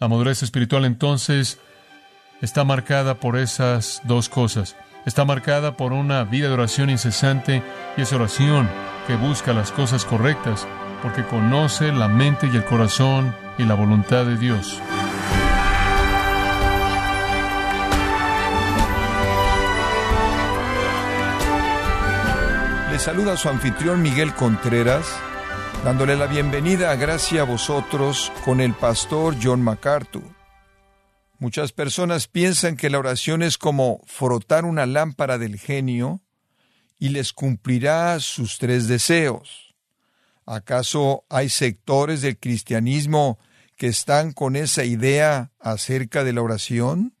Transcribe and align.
La 0.00 0.08
madurez 0.08 0.42
espiritual 0.42 0.86
entonces 0.86 1.58
está 2.40 2.64
marcada 2.64 3.16
por 3.16 3.36
esas 3.36 4.00
dos 4.04 4.30
cosas. 4.30 4.74
Está 5.04 5.26
marcada 5.26 5.76
por 5.76 5.92
una 5.92 6.24
vida 6.24 6.48
de 6.48 6.54
oración 6.54 6.88
incesante 6.88 7.62
y 7.98 8.00
esa 8.00 8.16
oración 8.16 8.66
que 9.06 9.14
busca 9.16 9.52
las 9.52 9.72
cosas 9.72 10.06
correctas 10.06 10.66
porque 11.02 11.22
conoce 11.22 11.92
la 11.92 12.08
mente 12.08 12.48
y 12.50 12.56
el 12.56 12.64
corazón 12.64 13.36
y 13.58 13.64
la 13.64 13.74
voluntad 13.74 14.24
de 14.24 14.38
Dios. 14.38 14.80
Le 22.90 22.98
saluda 22.98 23.36
su 23.36 23.50
anfitrión 23.50 24.00
Miguel 24.00 24.32
Contreras, 24.32 25.20
dándole 25.84 26.14
la 26.14 26.26
bienvenida 26.26 26.90
a 26.90 26.96
Gracia 26.96 27.40
a 27.40 27.44
vosotros 27.44 28.30
con 28.44 28.60
el 28.60 28.74
pastor 28.74 29.36
John 29.42 29.62
MacArthur. 29.62 30.22
Muchas 31.38 31.72
personas 31.72 32.28
piensan 32.28 32.76
que 32.76 32.90
la 32.90 32.98
oración 32.98 33.42
es 33.42 33.56
como 33.56 34.02
frotar 34.06 34.66
una 34.66 34.84
lámpara 34.84 35.38
del 35.38 35.58
genio 35.58 36.20
y 36.98 37.08
les 37.08 37.32
cumplirá 37.32 38.20
sus 38.20 38.58
tres 38.58 38.88
deseos. 38.88 39.74
¿Acaso 40.44 41.24
hay 41.30 41.48
sectores 41.48 42.20
del 42.20 42.38
cristianismo 42.38 43.38
que 43.76 43.86
están 43.86 44.32
con 44.32 44.56
esa 44.56 44.84
idea 44.84 45.50
acerca 45.58 46.24
de 46.24 46.34
la 46.34 46.42
oración? 46.42 47.14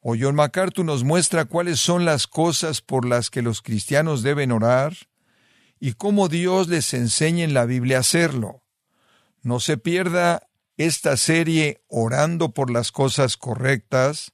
O 0.00 0.16
John 0.18 0.34
MacArthur 0.34 0.84
nos 0.84 1.04
muestra 1.04 1.44
cuáles 1.44 1.78
son 1.78 2.04
las 2.04 2.26
cosas 2.26 2.80
por 2.80 3.04
las 3.04 3.30
que 3.30 3.40
los 3.40 3.62
cristianos 3.62 4.24
deben 4.24 4.50
orar 4.50 4.94
y 5.84 5.94
cómo 5.94 6.28
Dios 6.28 6.68
les 6.68 6.94
enseña 6.94 7.42
en 7.42 7.54
la 7.54 7.64
Biblia 7.64 7.96
a 7.96 8.00
hacerlo. 8.00 8.62
No 9.42 9.58
se 9.58 9.78
pierda 9.78 10.46
esta 10.76 11.16
serie 11.16 11.82
Orando 11.88 12.54
por 12.54 12.70
las 12.70 12.92
cosas 12.92 13.36
correctas, 13.36 14.30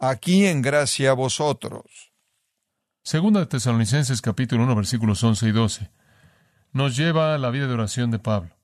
aquí 0.00 0.46
en 0.46 0.60
gracia 0.60 1.10
a 1.10 1.14
vosotros. 1.14 2.12
Segunda 3.04 3.38
de 3.38 3.46
Tesalonicenses 3.46 4.20
capítulo 4.20 4.64
1 4.64 4.74
versículos 4.74 5.22
11 5.22 5.46
y 5.46 5.52
12 5.52 5.90
nos 6.72 6.96
lleva 6.96 7.32
a 7.32 7.38
la 7.38 7.50
vida 7.50 7.68
de 7.68 7.74
oración 7.74 8.10
de 8.10 8.18
Pablo. 8.18 8.56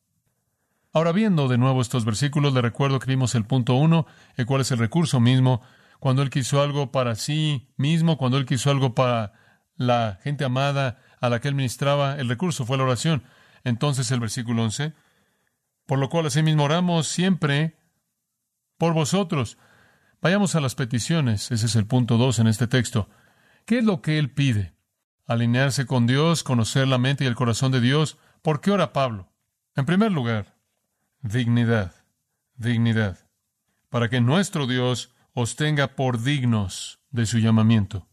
Ahora 0.93 1.13
viendo 1.13 1.47
de 1.47 1.57
nuevo 1.57 1.81
estos 1.81 2.05
versículos, 2.05 2.53
le 2.53 2.63
recuerdo 2.63 2.99
que 2.99 3.07
vimos 3.07 3.37
el 3.37 3.45
punto 3.45 3.75
1, 3.75 4.07
el 4.39 4.47
cual 4.47 4.63
es 4.63 4.73
el 4.73 4.79
recurso 4.79 5.21
mismo, 5.21 5.63
cuando 6.01 6.23
él 6.23 6.31
quiso 6.31 6.61
algo 6.61 6.91
para 6.91 7.15
sí 7.15 7.69
mismo, 7.77 8.19
cuando 8.19 8.39
él 8.39 8.45
quiso 8.45 8.73
algo 8.73 8.93
para 8.93 9.35
la 9.77 10.19
gente 10.25 10.45
amada 10.45 10.99
a 11.25 11.31
la 11.31 11.41
que 11.41 11.49
él 11.49 11.55
ministraba, 11.55 12.17
el 12.19 12.29
recurso 12.29 12.67
fue 12.67 12.77
la 12.77 12.85
oración. 12.85 13.23
Entonces 13.65 14.11
el 14.11 14.21
versículo 14.21 14.63
11, 14.63 14.93
por 15.87 15.99
lo 15.99 16.11
cual 16.11 16.27
asimismo 16.27 16.65
oramos 16.65 17.09
siempre 17.09 17.79
por 18.77 18.93
vosotros. 18.93 19.57
Vayamos 20.21 20.55
a 20.55 20.61
las 20.61 20.75
peticiones, 20.75 21.51
ese 21.51 21.65
es 21.65 21.77
el 21.77 21.87
punto 21.87 22.19
2 22.19 22.41
en 22.41 22.47
este 22.47 22.67
texto. 22.67 23.09
¿Qué 23.65 23.79
es 23.79 23.85
lo 23.85 24.03
que 24.03 24.19
él 24.19 24.31
pide? 24.33 24.75
Alinearse 25.27 25.87
con 25.87 26.07
Dios, 26.07 26.43
conocer 26.43 26.87
la 26.89 26.99
mente 26.99 27.25
y 27.25 27.27
el 27.27 27.35
corazón 27.35 27.73
de 27.73 27.81
Dios. 27.81 28.19
¿Por 28.43 28.61
qué 28.61 28.71
ora 28.71 28.93
Pablo? 28.93 29.33
En 29.75 29.87
primer 29.87 30.13
lugar, 30.13 30.59
dignidad, 31.23 31.95
dignidad, 32.55 33.31
para 33.89 34.11
que 34.11 34.21
nuestro 34.21 34.67
Dios 34.67 35.15
os 35.33 35.57
tenga 35.57 35.97
por 35.97 36.23
dignos 36.23 37.01
de 37.11 37.25
su 37.25 37.39
llamamiento. 37.39 38.09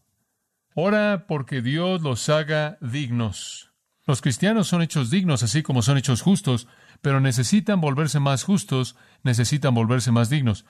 Ora 0.74 1.26
porque 1.26 1.60
Dios 1.60 2.02
los 2.02 2.28
haga 2.28 2.78
dignos. 2.80 3.72
Los 4.06 4.20
cristianos 4.20 4.68
son 4.68 4.82
hechos 4.82 5.10
dignos 5.10 5.42
así 5.42 5.62
como 5.62 5.82
son 5.82 5.98
hechos 5.98 6.22
justos, 6.22 6.66
pero 7.02 7.20
necesitan 7.20 7.80
volverse 7.80 8.20
más 8.20 8.42
justos, 8.42 8.96
necesitan 9.22 9.74
volverse 9.74 10.10
más 10.12 10.30
dignos. 10.30 10.64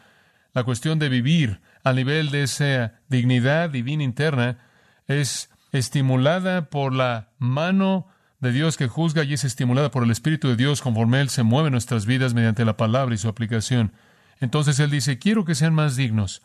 La 0.55 0.65
cuestión 0.65 0.99
de 0.99 1.09
vivir 1.09 1.61
a 1.85 1.93
nivel 1.93 2.31
de 2.31 2.43
esa 2.43 3.01
dignidad 3.09 3.71
divina 3.71 4.03
interna 4.03 4.59
es 5.07 5.51
estimulada 5.73 6.69
por 6.69 6.93
la 6.93 7.31
mano 7.39 8.09
de 8.41 8.53
Dios 8.53 8.77
que 8.77 8.89
juzga 8.89 9.25
y 9.25 9.35
es 9.35 9.45
estimulada 9.45 9.91
por 9.91 10.03
el 10.03 10.11
Espíritu 10.11 10.49
de 10.49 10.57
Dios 10.57 10.83
conforme 10.83 11.21
Él 11.21 11.31
se 11.31 11.43
mueve 11.43 11.71
nuestras 11.71 12.07
vidas 12.07 12.35
mediante 12.35 12.65
la 12.65 12.77
palabra 12.77 13.15
y 13.15 13.19
su 13.19 13.29
aplicación. 13.29 13.93
Entonces 14.41 14.79
Él 14.81 14.91
dice, 14.91 15.19
quiero 15.19 15.45
que 15.45 15.55
sean 15.55 15.75
más 15.75 15.97
dignos. 15.97 16.43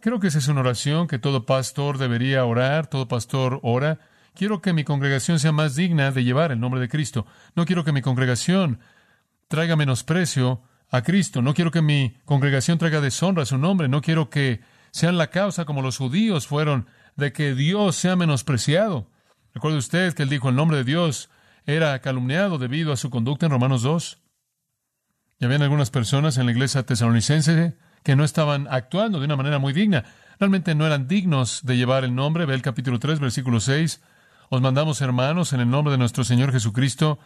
Creo 0.00 0.20
que 0.20 0.28
esa 0.28 0.38
es 0.38 0.46
una 0.46 0.60
oración 0.60 1.08
que 1.08 1.18
todo 1.18 1.44
pastor 1.44 1.98
debería 1.98 2.44
orar, 2.44 2.86
todo 2.86 3.08
pastor 3.08 3.58
ora. 3.62 3.98
Quiero 4.34 4.62
que 4.62 4.72
mi 4.72 4.84
congregación 4.84 5.40
sea 5.40 5.50
más 5.50 5.74
digna 5.74 6.12
de 6.12 6.22
llevar 6.22 6.52
el 6.52 6.60
nombre 6.60 6.80
de 6.80 6.88
Cristo. 6.88 7.26
No 7.56 7.66
quiero 7.66 7.84
que 7.84 7.90
mi 7.90 8.00
congregación 8.00 8.78
traiga 9.48 9.74
menosprecio 9.74 10.62
a 10.88 11.02
Cristo. 11.02 11.42
No 11.42 11.52
quiero 11.52 11.72
que 11.72 11.82
mi 11.82 12.16
congregación 12.24 12.78
traiga 12.78 13.00
deshonra 13.00 13.42
a 13.42 13.46
su 13.46 13.58
nombre. 13.58 13.88
No 13.88 14.00
quiero 14.00 14.30
que 14.30 14.60
sean 14.92 15.18
la 15.18 15.30
causa 15.30 15.64
como 15.64 15.82
los 15.82 15.98
judíos 15.98 16.46
fueron 16.46 16.86
de 17.16 17.32
que 17.32 17.56
Dios 17.56 17.96
sea 17.96 18.14
menospreciado. 18.14 19.10
Recuerde 19.52 19.78
usted 19.78 20.14
que 20.14 20.22
él 20.22 20.28
dijo 20.28 20.48
el 20.48 20.54
nombre 20.54 20.76
de 20.76 20.84
Dios 20.84 21.28
era 21.66 21.98
calumniado 22.00 22.58
debido 22.58 22.92
a 22.92 22.96
su 22.96 23.10
conducta 23.10 23.46
en 23.46 23.52
Romanos 23.52 23.82
2. 23.82 24.22
Y 25.40 25.44
habían 25.44 25.62
algunas 25.62 25.90
personas 25.90 26.38
en 26.38 26.46
la 26.46 26.52
iglesia 26.52 26.84
tesalonicense 26.84 27.76
que 28.08 28.16
no 28.16 28.24
estaban 28.24 28.68
actuando 28.70 29.18
de 29.18 29.26
una 29.26 29.36
manera 29.36 29.58
muy 29.58 29.74
digna. 29.74 30.02
Realmente 30.40 30.74
no 30.74 30.86
eran 30.86 31.08
dignos 31.08 31.60
de 31.62 31.76
llevar 31.76 32.04
el 32.04 32.14
nombre. 32.14 32.46
Ve 32.46 32.54
el 32.54 32.62
capítulo 32.62 32.98
3, 32.98 33.20
versículo 33.20 33.60
6. 33.60 34.00
Os 34.48 34.62
mandamos, 34.62 35.02
hermanos, 35.02 35.52
en 35.52 35.60
el 35.60 35.68
nombre 35.68 35.92
de 35.92 35.98
nuestro 35.98 36.24
Señor 36.24 36.50
Jesucristo, 36.50 37.18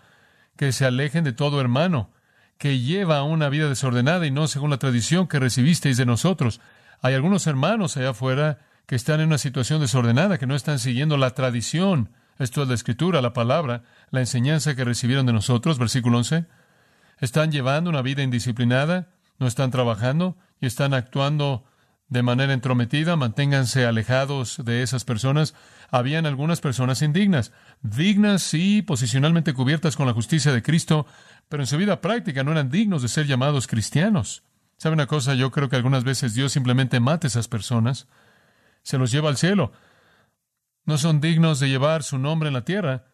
que 0.56 0.72
se 0.72 0.84
alejen 0.84 1.22
de 1.22 1.32
todo 1.32 1.60
hermano, 1.60 2.10
que 2.58 2.80
lleva 2.80 3.22
una 3.22 3.48
vida 3.48 3.68
desordenada 3.68 4.26
y 4.26 4.32
no 4.32 4.48
según 4.48 4.70
la 4.70 4.78
tradición 4.78 5.28
que 5.28 5.38
recibisteis 5.38 5.98
de 5.98 6.04
nosotros. 6.04 6.60
Hay 7.00 7.14
algunos 7.14 7.46
hermanos 7.46 7.96
allá 7.96 8.10
afuera 8.10 8.58
que 8.86 8.96
están 8.96 9.20
en 9.20 9.28
una 9.28 9.38
situación 9.38 9.80
desordenada, 9.80 10.36
que 10.36 10.48
no 10.48 10.56
están 10.56 10.80
siguiendo 10.80 11.16
la 11.16 11.30
tradición, 11.30 12.10
esto 12.40 12.60
es 12.60 12.68
la 12.68 12.74
escritura, 12.74 13.22
la 13.22 13.32
palabra, 13.32 13.84
la 14.10 14.18
enseñanza 14.18 14.74
que 14.74 14.82
recibieron 14.82 15.26
de 15.26 15.32
nosotros, 15.32 15.78
versículo 15.78 16.18
11, 16.18 16.44
están 17.20 17.52
llevando 17.52 17.88
una 17.88 18.02
vida 18.02 18.24
indisciplinada, 18.24 19.10
no 19.38 19.46
están 19.46 19.70
trabajando 19.70 20.36
y 20.62 20.66
están 20.66 20.94
actuando 20.94 21.66
de 22.08 22.22
manera 22.22 22.54
entrometida, 22.54 23.16
manténganse 23.16 23.84
alejados 23.84 24.62
de 24.64 24.82
esas 24.82 25.04
personas. 25.04 25.54
Habían 25.90 26.24
algunas 26.24 26.60
personas 26.60 27.02
indignas, 27.02 27.52
dignas 27.82 28.54
y 28.54 28.80
posicionalmente 28.80 29.52
cubiertas 29.52 29.96
con 29.96 30.06
la 30.06 30.14
justicia 30.14 30.52
de 30.52 30.62
Cristo, 30.62 31.06
pero 31.50 31.62
en 31.62 31.66
su 31.66 31.76
vida 31.76 32.00
práctica 32.00 32.44
no 32.44 32.52
eran 32.52 32.70
dignos 32.70 33.02
de 33.02 33.08
ser 33.08 33.26
llamados 33.26 33.66
cristianos. 33.66 34.44
¿Sabe 34.78 34.94
una 34.94 35.06
cosa? 35.06 35.34
Yo 35.34 35.50
creo 35.50 35.68
que 35.68 35.76
algunas 35.76 36.04
veces 36.04 36.32
Dios 36.34 36.52
simplemente 36.52 37.00
mata 37.00 37.26
a 37.26 37.28
esas 37.28 37.48
personas 37.48 38.08
se 38.82 38.98
los 38.98 39.10
lleva 39.10 39.28
al 39.28 39.36
cielo. 39.36 39.72
No 40.84 40.98
son 40.98 41.20
dignos 41.20 41.60
de 41.60 41.68
llevar 41.68 42.02
su 42.02 42.18
nombre 42.18 42.48
en 42.48 42.54
la 42.54 42.64
tierra. 42.64 43.06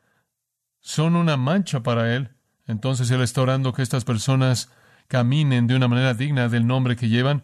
Son 0.81 1.17
una 1.17 1.37
mancha 1.37 1.83
para 1.83 2.15
Él. 2.15 2.37
Entonces 2.67 3.11
Él 3.11 3.21
está 3.21 3.43
orando 3.43 3.73
que 3.73 3.83
estas 3.83 4.05
personas 4.05 4.71
caminen 5.09 5.67
de 5.67 5.75
una 5.75 5.89
manera 5.89 6.15
digna 6.15 6.49
del 6.49 6.67
nombre 6.67 6.97
que 6.97 7.09
llevan. 7.09 7.43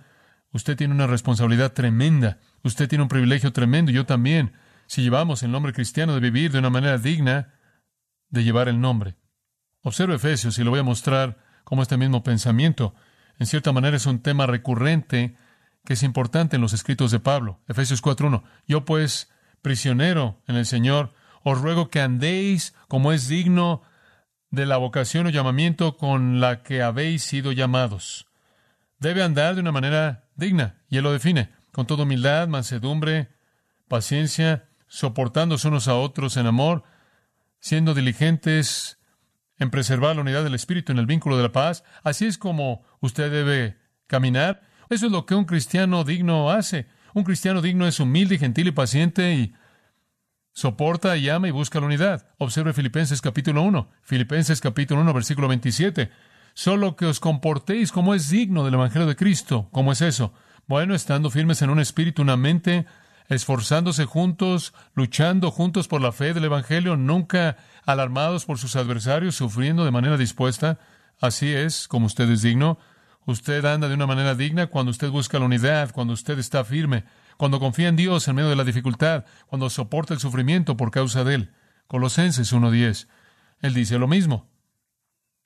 Usted 0.52 0.76
tiene 0.76 0.94
una 0.94 1.06
responsabilidad 1.06 1.72
tremenda. 1.72 2.38
Usted 2.62 2.88
tiene 2.88 3.02
un 3.02 3.08
privilegio 3.08 3.52
tremendo. 3.52 3.90
Yo 3.90 4.06
también. 4.06 4.52
Si 4.86 5.02
llevamos 5.02 5.42
el 5.42 5.50
nombre 5.50 5.72
cristiano 5.72 6.14
de 6.14 6.20
vivir 6.20 6.52
de 6.52 6.58
una 6.58 6.70
manera 6.70 6.98
digna 6.98 7.54
de 8.28 8.44
llevar 8.44 8.68
el 8.68 8.80
nombre. 8.80 9.16
Observe 9.82 10.14
Efesios 10.14 10.58
y 10.58 10.64
lo 10.64 10.70
voy 10.70 10.80
a 10.80 10.84
mostrar 10.84 11.38
como 11.64 11.82
este 11.82 11.96
mismo 11.96 12.22
pensamiento. 12.22 12.94
En 13.38 13.46
cierta 13.46 13.72
manera 13.72 13.96
es 13.96 14.06
un 14.06 14.20
tema 14.20 14.46
recurrente 14.46 15.36
que 15.84 15.94
es 15.94 16.02
importante 16.02 16.56
en 16.56 16.62
los 16.62 16.72
escritos 16.72 17.10
de 17.10 17.20
Pablo. 17.20 17.60
Efesios 17.66 18.02
4.1. 18.02 18.42
Yo 18.66 18.84
pues, 18.84 19.30
prisionero 19.62 20.42
en 20.46 20.56
el 20.56 20.66
Señor, 20.66 21.14
os 21.42 21.60
ruego 21.60 21.90
que 21.90 22.00
andéis 22.00 22.74
como 22.88 23.12
es 23.12 23.28
digno 23.28 23.82
de 24.54 24.66
la 24.66 24.76
vocación 24.76 25.26
o 25.26 25.30
llamamiento 25.30 25.96
con 25.96 26.40
la 26.40 26.62
que 26.62 26.82
habéis 26.82 27.22
sido 27.22 27.52
llamados. 27.52 28.26
Debe 28.98 29.22
andar 29.22 29.54
de 29.54 29.60
una 29.60 29.72
manera 29.72 30.28
digna, 30.36 30.82
y 30.88 30.96
él 30.96 31.04
lo 31.04 31.12
define, 31.12 31.50
con 31.72 31.86
toda 31.86 32.04
humildad, 32.04 32.48
mansedumbre, 32.48 33.28
paciencia, 33.88 34.68
soportándose 34.86 35.68
unos 35.68 35.88
a 35.88 35.94
otros 35.94 36.36
en 36.36 36.46
amor, 36.46 36.84
siendo 37.58 37.94
diligentes 37.94 38.98
en 39.58 39.70
preservar 39.70 40.16
la 40.16 40.22
unidad 40.22 40.44
del 40.44 40.54
Espíritu 40.54 40.92
en 40.92 40.98
el 40.98 41.06
vínculo 41.06 41.36
de 41.36 41.44
la 41.44 41.52
paz. 41.52 41.84
Así 42.02 42.26
es 42.26 42.38
como 42.38 42.84
usted 43.00 43.30
debe 43.30 43.78
caminar. 44.06 44.62
Eso 44.90 45.06
es 45.06 45.12
lo 45.12 45.26
que 45.26 45.34
un 45.34 45.44
cristiano 45.44 46.04
digno 46.04 46.50
hace. 46.50 46.86
Un 47.14 47.24
cristiano 47.24 47.62
digno 47.62 47.86
es 47.86 48.00
humilde, 48.00 48.38
gentil 48.38 48.68
y 48.68 48.72
paciente 48.72 49.34
y 49.34 49.54
soporta 50.54 51.16
y 51.18 51.28
ama 51.28 51.48
y 51.48 51.50
busca 51.50 51.80
la 51.80 51.86
unidad. 51.86 52.26
Observe 52.38 52.72
Filipenses 52.72 53.20
capítulo 53.20 53.62
1. 53.62 53.88
Filipenses 54.02 54.60
capítulo 54.60 55.02
1, 55.02 55.12
versículo 55.12 55.48
27. 55.48 56.10
Solo 56.54 56.96
que 56.96 57.06
os 57.06 57.20
comportéis 57.20 57.92
como 57.92 58.14
es 58.14 58.30
digno 58.30 58.64
del 58.64 58.74
Evangelio 58.74 59.06
de 59.06 59.16
Cristo. 59.16 59.68
¿Cómo 59.72 59.92
es 59.92 60.00
eso? 60.00 60.32
Bueno, 60.66 60.94
estando 60.94 61.28
firmes 61.30 61.60
en 61.60 61.70
un 61.70 61.80
espíritu, 61.80 62.22
una 62.22 62.36
mente, 62.36 62.86
esforzándose 63.28 64.06
juntos, 64.06 64.72
luchando 64.94 65.50
juntos 65.50 65.88
por 65.88 66.00
la 66.00 66.12
fe 66.12 66.32
del 66.32 66.44
Evangelio, 66.44 66.96
nunca 66.96 67.56
alarmados 67.84 68.46
por 68.46 68.58
sus 68.58 68.76
adversarios, 68.76 69.34
sufriendo 69.34 69.84
de 69.84 69.90
manera 69.90 70.16
dispuesta. 70.16 70.78
Así 71.20 71.52
es 71.52 71.88
como 71.88 72.06
usted 72.06 72.30
es 72.30 72.42
digno 72.42 72.78
Usted 73.26 73.64
anda 73.64 73.88
de 73.88 73.94
una 73.94 74.06
manera 74.06 74.34
digna 74.34 74.66
cuando 74.66 74.90
usted 74.90 75.08
busca 75.08 75.38
la 75.38 75.46
unidad, 75.46 75.92
cuando 75.92 76.12
usted 76.12 76.38
está 76.38 76.62
firme, 76.62 77.04
cuando 77.36 77.60
confía 77.60 77.88
en 77.88 77.96
Dios 77.96 78.26
en 78.28 78.36
medio 78.36 78.50
de 78.50 78.56
la 78.56 78.64
dificultad, 78.64 79.24
cuando 79.46 79.70
soporta 79.70 80.14
el 80.14 80.20
sufrimiento 80.20 80.76
por 80.76 80.90
causa 80.90 81.24
de 81.24 81.34
Él. 81.34 81.54
Colosenses 81.86 82.52
1.10. 82.52 83.08
Él 83.60 83.74
dice 83.74 83.98
lo 83.98 84.08
mismo. 84.08 84.50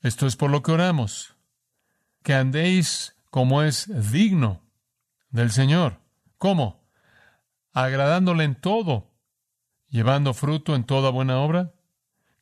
Esto 0.01 0.27
es 0.27 0.37
por 0.37 0.51
lo 0.51 0.63
que 0.63 0.73
oramos, 0.73 1.37
que 2.23 2.35
andéis 2.35 3.17
como 3.31 3.63
es 3.63 3.89
digno 4.13 4.63
del 5.31 5.51
Señor. 5.51 6.01
¿Cómo? 6.37 6.89
Agradándole 7.73 8.45
en 8.45 8.55
todo, 8.55 9.11
llevando 9.89 10.35
fruto 10.35 10.75
en 10.77 10.85
toda 10.85 11.11
buena 11.11 11.39
obra, 11.41 11.75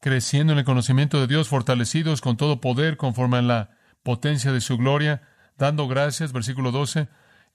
creciendo 0.01 0.53
en 0.53 0.59
el 0.59 0.65
conocimiento 0.65 1.21
de 1.21 1.27
Dios, 1.27 1.49
fortalecidos 1.49 2.21
con 2.21 2.37
todo 2.37 2.61
poder 2.61 2.97
conforme 2.97 3.39
a 3.39 3.43
la 3.43 3.71
potencia 4.03 4.53
de 4.53 4.61
su 4.61 4.77
gloria, 4.77 5.23
dando 5.57 5.89
gracias, 5.89 6.33
versículo 6.33 6.73
12. 6.73 7.09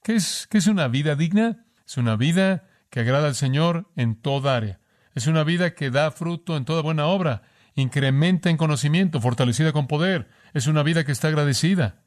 ¿Qué 0.03 0.15
es, 0.15 0.47
qué 0.49 0.57
es 0.57 0.67
una 0.67 0.87
vida 0.87 1.15
digna? 1.15 1.65
Es 1.91 1.97
una 1.97 2.15
vida 2.15 2.63
que 2.89 3.01
agrada 3.01 3.27
al 3.27 3.35
Señor 3.35 3.91
en 3.97 4.15
toda 4.15 4.55
área. 4.55 4.79
Es 5.13 5.27
una 5.27 5.43
vida 5.43 5.75
que 5.75 5.91
da 5.91 6.09
fruto 6.11 6.55
en 6.55 6.63
toda 6.63 6.81
buena 6.81 7.07
obra, 7.07 7.41
incrementa 7.75 8.49
en 8.49 8.55
conocimiento, 8.55 9.19
fortalecida 9.19 9.73
con 9.73 9.87
poder. 9.87 10.29
Es 10.53 10.67
una 10.67 10.83
vida 10.83 11.03
que 11.03 11.11
está 11.11 11.27
agradecida. 11.27 12.01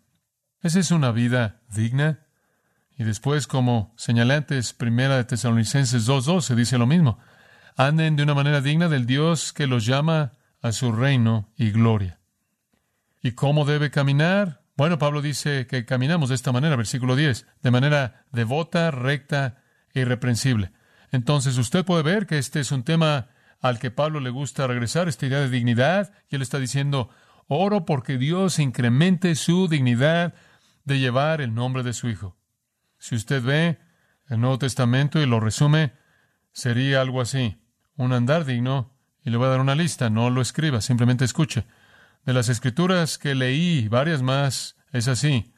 ¿Esa 0.63 0.81
es 0.81 0.91
una 0.91 1.13
vida 1.13 1.61
digna? 1.69 2.21
Y 2.97 3.05
después, 3.05 3.47
como 3.47 3.93
señalé 3.99 4.37
antes, 4.37 4.73
primera 4.73 5.19
de 5.19 5.25
Tesalonicenses 5.25 6.09
2.12 6.09 6.55
dice 6.55 6.79
lo 6.79 6.87
mismo. 6.87 7.19
Anden 7.77 8.17
de 8.17 8.23
una 8.23 8.33
manera 8.33 8.63
digna 8.63 8.89
del 8.89 9.05
Dios 9.05 9.53
que 9.53 9.67
los 9.67 9.85
llama 9.85 10.33
a 10.63 10.73
su 10.73 10.93
reino 10.93 11.53
y 11.59 11.73
gloria. 11.73 12.21
¿Y 13.23 13.33
cómo 13.33 13.67
debe 13.67 13.91
caminar? 13.91 14.63
Bueno, 14.79 14.99
Pablo 14.99 15.21
dice 15.21 15.67
que 15.67 15.85
caminamos 15.85 16.31
de 16.31 16.37
esta 16.37 16.53
manera, 16.53 16.75
versículo 16.75 17.17
10, 17.17 17.47
de 17.63 17.71
manera 17.71 18.25
devota, 18.33 18.91
recta 18.91 19.61
e 19.95 20.01
irreprensible. 20.01 20.73
Entonces 21.11 21.57
usted 21.57 21.85
puede 21.85 22.03
ver 22.03 22.27
que 22.27 22.39
este 22.39 22.61
es 22.61 22.73
un 22.73 22.83
tema 22.83 23.29
al 23.61 23.79
que 23.79 23.91
Pablo 23.91 24.21
le 24.21 24.31
gusta 24.31 24.67
regresar, 24.67 25.09
esta 25.09 25.27
idea 25.27 25.41
de 25.41 25.49
dignidad, 25.49 26.13
y 26.29 26.37
él 26.37 26.43
está 26.43 26.59
diciendo, 26.59 27.09
oro 27.47 27.87
porque 27.87 28.19
Dios 28.19 28.59
incremente 28.59 29.35
su 29.37 29.69
dignidad 29.69 30.35
de 30.85 30.99
llevar 30.99 31.41
el 31.41 31.55
nombre 31.55 31.83
de 31.83 31.95
su 31.95 32.09
Hijo. 32.09 32.37
Si 32.99 33.15
usted 33.15 33.43
ve 33.43 33.79
el 34.29 34.41
Nuevo 34.41 34.59
Testamento 34.59 35.21
y 35.21 35.27
lo 35.27 35.41
resume, 35.41 35.93
sería 36.53 37.01
algo 37.01 37.21
así, 37.21 37.57
un 37.97 38.13
andar 38.13 38.45
digno, 38.45 38.93
y 39.25 39.31
le 39.31 39.39
voy 39.39 39.47
a 39.47 39.51
dar 39.51 39.61
una 39.61 39.75
lista, 39.75 40.11
no 40.11 40.29
lo 40.29 40.43
escriba, 40.43 40.81
simplemente 40.83 41.25
escuche. 41.25 41.65
De 42.25 42.35
las 42.35 42.49
escrituras 42.49 43.17
que 43.17 43.35
leí, 43.35 43.89
varias 43.89 44.21
más, 44.21 44.77
es 44.93 45.09
así. 45.09 45.54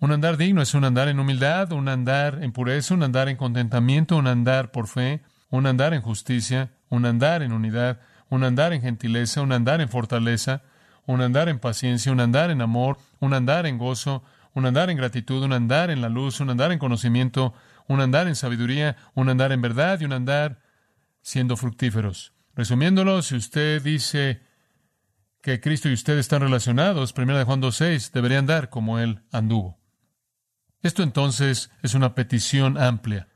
Un 0.00 0.12
andar 0.12 0.36
digno 0.36 0.62
es 0.62 0.74
un 0.74 0.84
andar 0.84 1.08
en 1.08 1.18
humildad, 1.18 1.72
un 1.72 1.88
andar 1.88 2.38
en 2.42 2.52
pureza, 2.52 2.94
un 2.94 3.02
andar 3.02 3.28
en 3.28 3.36
contentamiento, 3.36 4.16
un 4.16 4.28
andar 4.28 4.70
por 4.70 4.86
fe, 4.86 5.22
un 5.50 5.66
andar 5.66 5.92
en 5.92 6.02
justicia, 6.02 6.70
un 6.88 7.04
andar 7.04 7.42
en 7.42 7.52
unidad, 7.52 7.98
un 8.30 8.44
andar 8.44 8.72
en 8.72 8.80
gentileza, 8.80 9.42
un 9.42 9.50
andar 9.50 9.80
en 9.80 9.88
fortaleza, 9.88 10.62
un 11.06 11.20
andar 11.20 11.48
en 11.48 11.58
paciencia, 11.58 12.12
un 12.12 12.20
andar 12.20 12.52
en 12.52 12.62
amor, 12.62 12.98
un 13.18 13.34
andar 13.34 13.66
en 13.66 13.76
gozo, 13.76 14.22
un 14.54 14.66
andar 14.66 14.88
en 14.88 14.96
gratitud, 14.96 15.42
un 15.42 15.52
andar 15.52 15.90
en 15.90 16.00
la 16.00 16.08
luz, 16.08 16.38
un 16.38 16.50
andar 16.50 16.70
en 16.70 16.78
conocimiento, 16.78 17.52
un 17.88 18.00
andar 18.00 18.28
en 18.28 18.36
sabiduría, 18.36 18.96
un 19.14 19.28
andar 19.28 19.50
en 19.50 19.62
verdad 19.62 20.00
y 20.00 20.04
un 20.04 20.12
andar 20.12 20.60
siendo 21.22 21.56
fructíferos. 21.56 22.34
Resumiéndolo, 22.54 23.22
si 23.22 23.34
usted 23.34 23.82
dice 23.82 24.42
que 25.42 25.60
Cristo 25.60 25.88
y 25.88 25.94
usted 25.94 26.18
están 26.18 26.42
relacionados, 26.42 27.12
1 27.16 27.44
Juan 27.44 27.62
2.6, 27.62 28.12
deberían 28.12 28.46
dar 28.46 28.68
como 28.68 29.00
Él 29.00 29.22
anduvo. 29.32 29.77
Esto 30.82 31.02
entonces 31.02 31.70
es 31.82 31.94
una 31.94 32.14
petición 32.14 32.78
amplia. 32.78 33.28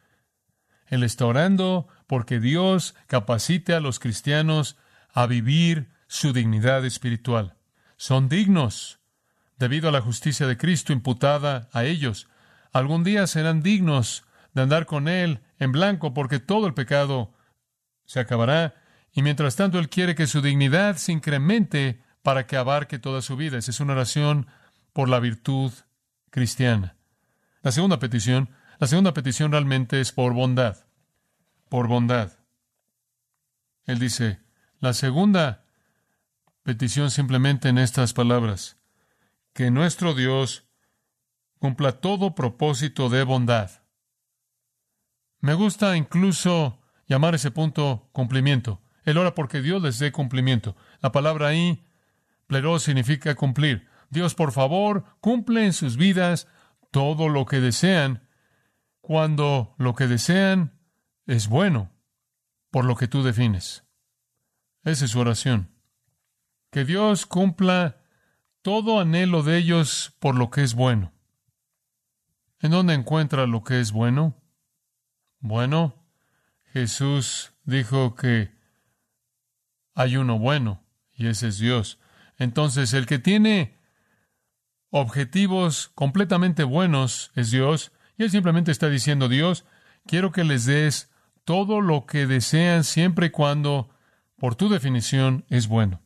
Él 0.86 1.02
está 1.02 1.26
orando 1.26 1.88
porque 2.06 2.38
Dios 2.38 2.94
capacite 3.06 3.74
a 3.74 3.80
los 3.80 3.98
cristianos 3.98 4.76
a 5.12 5.26
vivir 5.26 5.90
su 6.06 6.32
dignidad 6.32 6.84
espiritual. 6.84 7.56
Son 7.96 8.28
dignos 8.28 9.00
debido 9.58 9.88
a 9.88 9.92
la 9.92 10.00
justicia 10.00 10.46
de 10.46 10.56
Cristo 10.56 10.92
imputada 10.92 11.68
a 11.72 11.84
ellos. 11.84 12.28
Algún 12.72 13.04
día 13.04 13.26
serán 13.26 13.62
dignos 13.62 14.24
de 14.54 14.62
andar 14.62 14.86
con 14.86 15.08
Él 15.08 15.40
en 15.58 15.72
blanco 15.72 16.14
porque 16.14 16.38
todo 16.38 16.66
el 16.66 16.74
pecado 16.74 17.32
se 18.04 18.20
acabará 18.20 18.74
y 19.12 19.22
mientras 19.22 19.56
tanto 19.56 19.78
Él 19.78 19.88
quiere 19.88 20.14
que 20.14 20.26
su 20.26 20.42
dignidad 20.42 20.96
se 20.96 21.12
incremente 21.12 22.02
para 22.22 22.46
que 22.46 22.56
abarque 22.56 22.98
toda 22.98 23.22
su 23.22 23.36
vida. 23.36 23.58
Esa 23.58 23.70
es 23.70 23.80
una 23.80 23.94
oración 23.94 24.46
por 24.92 25.08
la 25.08 25.18
virtud 25.20 25.72
cristiana. 26.30 26.96
La 27.62 27.70
segunda 27.70 27.98
petición, 27.98 28.50
la 28.78 28.88
segunda 28.88 29.14
petición 29.14 29.52
realmente 29.52 30.00
es 30.00 30.10
por 30.12 30.34
bondad. 30.34 30.84
Por 31.68 31.86
bondad. 31.86 32.32
Él 33.84 33.98
dice, 33.98 34.40
la 34.80 34.92
segunda 34.92 35.64
petición 36.64 37.10
simplemente 37.10 37.68
en 37.68 37.78
estas 37.78 38.12
palabras, 38.12 38.78
que 39.52 39.70
nuestro 39.70 40.14
Dios 40.14 40.64
cumpla 41.58 41.92
todo 42.00 42.34
propósito 42.34 43.08
de 43.08 43.22
bondad. 43.22 43.70
Me 45.40 45.54
gusta 45.54 45.96
incluso 45.96 46.80
llamar 47.06 47.36
ese 47.36 47.52
punto 47.52 48.08
cumplimiento. 48.12 48.80
Él 49.04 49.18
ora 49.18 49.34
porque 49.34 49.60
Dios 49.60 49.82
les 49.82 49.98
dé 49.98 50.10
cumplimiento. 50.10 50.76
La 51.00 51.12
palabra 51.12 51.48
ahí, 51.48 51.84
plero, 52.46 52.78
significa 52.78 53.34
cumplir. 53.34 53.88
Dios, 54.10 54.34
por 54.34 54.52
favor, 54.52 55.04
cumple 55.20 55.64
en 55.64 55.72
sus 55.72 55.96
vidas 55.96 56.48
todo 56.92 57.28
lo 57.28 57.46
que 57.46 57.60
desean, 57.60 58.28
cuando 59.00 59.74
lo 59.78 59.96
que 59.96 60.06
desean 60.06 60.78
es 61.26 61.48
bueno, 61.48 61.90
por 62.70 62.84
lo 62.84 62.94
que 62.94 63.08
tú 63.08 63.24
defines. 63.24 63.84
Esa 64.84 65.06
es 65.06 65.10
su 65.10 65.18
oración. 65.18 65.74
Que 66.70 66.84
Dios 66.84 67.26
cumpla 67.26 67.96
todo 68.62 69.00
anhelo 69.00 69.42
de 69.42 69.56
ellos 69.58 70.14
por 70.20 70.36
lo 70.36 70.50
que 70.50 70.62
es 70.62 70.74
bueno. 70.74 71.12
¿En 72.60 72.70
dónde 72.70 72.94
encuentra 72.94 73.46
lo 73.46 73.64
que 73.64 73.80
es 73.80 73.90
bueno? 73.90 74.40
Bueno, 75.40 76.06
Jesús 76.72 77.54
dijo 77.64 78.14
que 78.14 78.56
hay 79.94 80.16
uno 80.16 80.38
bueno, 80.38 80.84
y 81.12 81.26
ese 81.26 81.48
es 81.48 81.58
Dios. 81.58 81.98
Entonces, 82.36 82.92
el 82.92 83.06
que 83.06 83.18
tiene 83.18 83.81
objetivos 84.92 85.90
completamente 85.94 86.64
buenos 86.64 87.32
es 87.34 87.50
Dios, 87.50 87.92
y 88.18 88.24
Él 88.24 88.30
simplemente 88.30 88.70
está 88.70 88.90
diciendo, 88.90 89.28
Dios, 89.28 89.64
quiero 90.06 90.32
que 90.32 90.44
les 90.44 90.66
des 90.66 91.10
todo 91.44 91.80
lo 91.80 92.04
que 92.04 92.26
desean 92.26 92.84
siempre 92.84 93.26
y 93.26 93.30
cuando, 93.30 93.88
por 94.36 94.54
tu 94.54 94.68
definición, 94.68 95.46
es 95.48 95.66
bueno. 95.66 96.02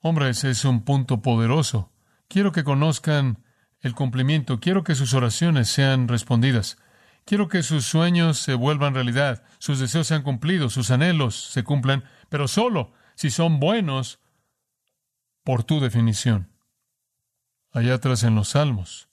Hombres, 0.00 0.44
es 0.44 0.66
un 0.66 0.84
punto 0.84 1.22
poderoso. 1.22 1.90
Quiero 2.28 2.52
que 2.52 2.62
conozcan 2.62 3.42
el 3.80 3.94
cumplimiento, 3.94 4.60
quiero 4.60 4.84
que 4.84 4.94
sus 4.94 5.14
oraciones 5.14 5.70
sean 5.70 6.08
respondidas. 6.08 6.76
Quiero 7.24 7.48
que 7.48 7.62
sus 7.62 7.86
sueños 7.86 8.38
se 8.38 8.52
vuelvan 8.52 8.94
realidad, 8.94 9.44
sus 9.58 9.78
deseos 9.78 10.06
sean 10.06 10.22
cumplidos, 10.22 10.74
sus 10.74 10.90
anhelos 10.90 11.42
se 11.42 11.64
cumplan, 11.64 12.04
pero 12.28 12.48
solo 12.48 12.92
si 13.14 13.30
son 13.30 13.60
buenos 13.60 14.20
por 15.42 15.64
tu 15.64 15.80
definición. 15.80 16.57
Allá 17.78 17.94
atrás 17.94 18.24
en 18.24 18.34
los 18.34 18.48
Salmos. 18.48 19.08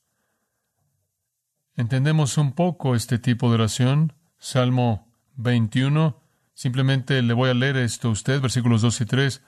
Entendemos 1.75 2.39
un 2.39 2.53
poco 2.53 2.95
este 2.95 3.19
tipo 3.19 3.49
de 3.49 3.53
oración. 3.53 4.13
Salmo 4.39 5.13
21. 5.35 6.19
Simplemente 6.55 7.21
le 7.21 7.35
voy 7.35 7.51
a 7.51 7.53
leer 7.53 7.77
esto 7.77 8.07
a 8.07 8.11
usted, 8.11 8.41
versículos 8.41 8.81
2 8.81 9.01
y 9.01 9.05
3. 9.05 9.43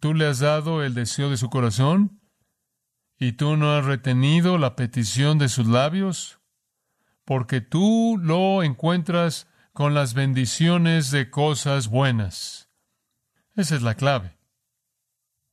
Tú 0.00 0.14
le 0.14 0.26
has 0.26 0.40
dado 0.40 0.82
el 0.82 0.94
deseo 0.94 1.30
de 1.30 1.36
su 1.36 1.48
corazón 1.48 2.20
y 3.20 3.34
tú 3.34 3.56
no 3.56 3.72
has 3.72 3.84
retenido 3.84 4.58
la 4.58 4.74
petición 4.74 5.38
de 5.38 5.48
sus 5.48 5.68
labios 5.68 6.40
porque 7.24 7.60
tú 7.60 8.18
lo 8.20 8.64
encuentras 8.64 9.46
con 9.72 9.94
las 9.94 10.12
bendiciones 10.14 11.12
de 11.12 11.30
cosas 11.30 11.86
buenas. 11.86 12.68
Esa 13.54 13.76
es 13.76 13.82
la 13.82 13.94
clave. 13.94 14.36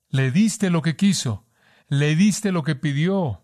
Le 0.09 0.31
diste 0.31 0.71
lo 0.71 0.81
que 0.81 0.95
quiso, 0.95 1.45
le 1.91 2.15
diste 2.15 2.53
lo 2.53 2.63
que 2.63 2.75
pidió, 2.75 3.43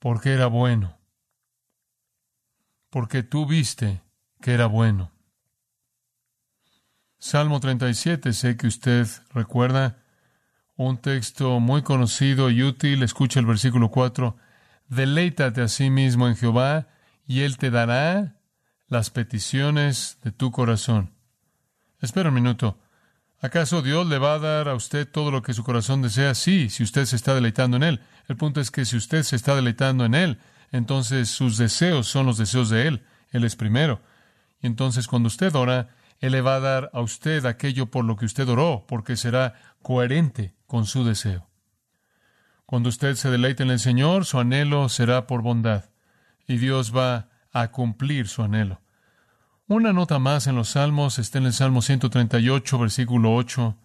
porque 0.00 0.32
era 0.32 0.48
bueno, 0.48 0.98
porque 2.90 3.22
tú 3.22 3.46
viste 3.46 4.02
que 4.40 4.52
era 4.52 4.66
bueno. 4.66 5.12
Salmo 7.18 7.60
37, 7.60 8.32
sé 8.32 8.56
que 8.56 8.66
usted 8.66 9.06
recuerda 9.32 10.02
un 10.74 10.98
texto 10.98 11.60
muy 11.60 11.82
conocido 11.82 12.50
y 12.50 12.64
útil, 12.64 13.04
escucha 13.04 13.38
el 13.38 13.46
versículo 13.46 13.92
4. 13.92 14.36
Deleítate 14.88 15.62
a 15.62 15.68
sí 15.68 15.90
mismo 15.90 16.26
en 16.26 16.34
Jehová, 16.34 16.88
y 17.24 17.42
Él 17.42 17.56
te 17.56 17.70
dará 17.70 18.40
las 18.88 19.10
peticiones 19.10 20.18
de 20.24 20.32
tu 20.32 20.50
corazón. 20.50 21.14
Espera 22.00 22.30
un 22.30 22.34
minuto. 22.34 22.80
¿Acaso 23.40 23.82
Dios 23.82 24.06
le 24.06 24.18
va 24.18 24.34
a 24.34 24.38
dar 24.38 24.68
a 24.68 24.74
usted 24.74 25.06
todo 25.06 25.30
lo 25.30 25.42
que 25.42 25.52
su 25.52 25.62
corazón 25.62 26.00
desea? 26.00 26.34
Sí, 26.34 26.70
si 26.70 26.82
usted 26.82 27.04
se 27.04 27.16
está 27.16 27.34
deleitando 27.34 27.76
en 27.76 27.82
Él. 27.82 28.00
El 28.28 28.36
punto 28.36 28.60
es 28.60 28.70
que 28.70 28.84
si 28.86 28.96
usted 28.96 29.22
se 29.24 29.36
está 29.36 29.54
deleitando 29.54 30.04
en 30.04 30.14
Él, 30.14 30.38
entonces 30.72 31.28
sus 31.28 31.58
deseos 31.58 32.06
son 32.06 32.26
los 32.26 32.38
deseos 32.38 32.70
de 32.70 32.86
Él. 32.88 33.04
Él 33.30 33.44
es 33.44 33.54
primero. 33.54 34.00
Y 34.62 34.66
entonces 34.66 35.06
cuando 35.06 35.26
usted 35.26 35.54
ora, 35.54 35.90
Él 36.18 36.32
le 36.32 36.40
va 36.40 36.56
a 36.56 36.60
dar 36.60 36.90
a 36.94 37.00
usted 37.00 37.44
aquello 37.44 37.86
por 37.90 38.04
lo 38.04 38.16
que 38.16 38.24
usted 38.24 38.48
oró, 38.48 38.86
porque 38.88 39.16
será 39.16 39.54
coherente 39.82 40.54
con 40.66 40.86
su 40.86 41.04
deseo. 41.04 41.46
Cuando 42.64 42.88
usted 42.88 43.14
se 43.14 43.30
deleite 43.30 43.62
en 43.62 43.70
el 43.70 43.78
Señor, 43.78 44.24
su 44.24 44.40
anhelo 44.40 44.88
será 44.88 45.26
por 45.26 45.42
bondad, 45.42 45.84
y 46.48 46.56
Dios 46.56 46.96
va 46.96 47.28
a 47.52 47.68
cumplir 47.68 48.28
su 48.28 48.42
anhelo. 48.42 48.80
Una 49.68 49.92
nota 49.92 50.20
más 50.20 50.46
en 50.46 50.54
los 50.54 50.68
Salmos 50.68 51.18
está 51.18 51.38
en 51.38 51.46
el 51.46 51.52
Salmo 51.52 51.82
138, 51.82 52.78
versículo 52.78 53.34
8. 53.34 53.76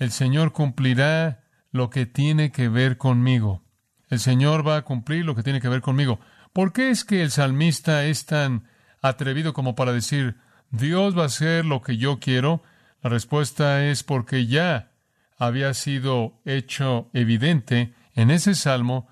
El 0.00 0.10
Señor 0.10 0.50
cumplirá 0.50 1.44
lo 1.70 1.90
que 1.90 2.06
tiene 2.06 2.50
que 2.50 2.68
ver 2.68 2.96
conmigo. 2.96 3.62
El 4.10 4.18
Señor 4.18 4.66
va 4.66 4.78
a 4.78 4.82
cumplir 4.82 5.24
lo 5.24 5.36
que 5.36 5.44
tiene 5.44 5.60
que 5.60 5.68
ver 5.68 5.80
conmigo. 5.80 6.18
¿Por 6.52 6.72
qué 6.72 6.90
es 6.90 7.04
que 7.04 7.22
el 7.22 7.30
salmista 7.30 8.04
es 8.04 8.26
tan 8.26 8.64
atrevido 9.00 9.52
como 9.52 9.76
para 9.76 9.92
decir, 9.92 10.38
Dios 10.72 11.16
va 11.16 11.22
a 11.22 11.26
hacer 11.26 11.64
lo 11.64 11.80
que 11.80 11.96
yo 11.96 12.18
quiero? 12.18 12.64
La 13.00 13.10
respuesta 13.10 13.84
es 13.84 14.02
porque 14.02 14.48
ya 14.48 14.90
había 15.38 15.72
sido 15.74 16.40
hecho 16.44 17.10
evidente 17.12 17.94
en 18.16 18.32
ese 18.32 18.56
salmo 18.56 19.06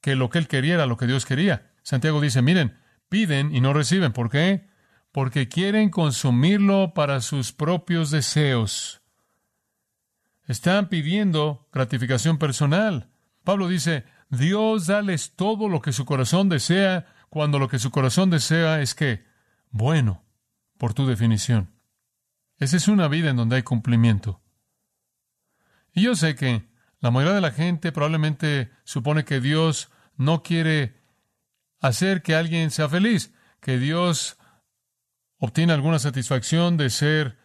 que 0.00 0.16
lo 0.16 0.28
que 0.28 0.38
él 0.38 0.48
quería 0.48 0.74
era 0.74 0.86
lo 0.86 0.96
que 0.96 1.06
Dios 1.06 1.24
quería. 1.24 1.70
Santiago 1.84 2.20
dice, 2.20 2.42
miren, 2.42 2.76
piden 3.08 3.54
y 3.54 3.60
no 3.60 3.72
reciben. 3.72 4.12
¿Por 4.12 4.28
qué? 4.28 4.67
Porque 5.18 5.48
quieren 5.48 5.90
consumirlo 5.90 6.94
para 6.94 7.20
sus 7.20 7.50
propios 7.50 8.12
deseos. 8.12 9.02
Están 10.46 10.88
pidiendo 10.88 11.66
gratificación 11.72 12.38
personal. 12.38 13.10
Pablo 13.42 13.66
dice, 13.66 14.04
Dios 14.30 14.86
dales 14.86 15.34
todo 15.34 15.68
lo 15.68 15.82
que 15.82 15.92
su 15.92 16.04
corazón 16.04 16.48
desea, 16.48 17.06
cuando 17.30 17.58
lo 17.58 17.66
que 17.66 17.80
su 17.80 17.90
corazón 17.90 18.30
desea 18.30 18.80
es 18.80 18.94
que, 18.94 19.24
bueno, 19.70 20.22
por 20.76 20.94
tu 20.94 21.04
definición. 21.04 21.74
Esa 22.58 22.76
es 22.76 22.86
una 22.86 23.08
vida 23.08 23.30
en 23.30 23.38
donde 23.38 23.56
hay 23.56 23.64
cumplimiento. 23.64 24.40
Y 25.92 26.02
yo 26.02 26.14
sé 26.14 26.36
que 26.36 26.68
la 27.00 27.10
mayoría 27.10 27.34
de 27.34 27.40
la 27.40 27.50
gente 27.50 27.90
probablemente 27.90 28.70
supone 28.84 29.24
que 29.24 29.40
Dios 29.40 29.90
no 30.16 30.44
quiere 30.44 30.94
hacer 31.80 32.22
que 32.22 32.36
alguien 32.36 32.70
sea 32.70 32.88
feliz, 32.88 33.34
que 33.60 33.78
Dios 33.78 34.37
obtiene 35.38 35.72
alguna 35.72 35.98
satisfacción 35.98 36.76
de 36.76 36.90
ser 36.90 37.38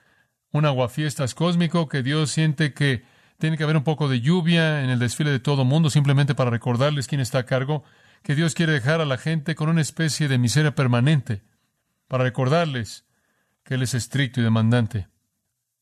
un 0.52 0.66
aguafiestas 0.66 1.34
cósmico, 1.36 1.88
que 1.88 2.04
Dios 2.04 2.32
siente 2.32 2.74
que 2.74 3.04
tiene 3.40 3.58
que 3.58 3.64
haber 3.64 3.78
un 3.78 3.84
poco 3.84 4.08
de 4.08 4.22
lluvia 4.22 4.84
en 4.84 4.90
el 4.90 5.00
desfile 5.00 5.32
de 5.32 5.40
todo 5.40 5.66
mundo 5.66 5.90
simplemente 5.90 6.36
para 6.36 6.50
recordarles 6.52 7.08
quién 7.08 7.22
está 7.22 7.40
a 7.40 7.46
cargo, 7.46 7.84
que 8.22 8.36
Dios 8.36 8.54
quiere 8.54 8.72
dejar 8.72 9.02
a 9.02 9.06
la 9.06 9.18
gente 9.18 9.56
con 9.56 9.70
una 9.70 9.82
especie 9.82 10.28
de 10.28 10.38
miseria 10.38 10.76
permanente, 10.76 11.44
para 12.08 12.24
recordarles 12.24 13.06
que 13.64 13.74
Él 13.76 13.82
es 13.82 13.94
estricto 13.94 14.40
y 14.40 14.44
demandante. 14.44 15.08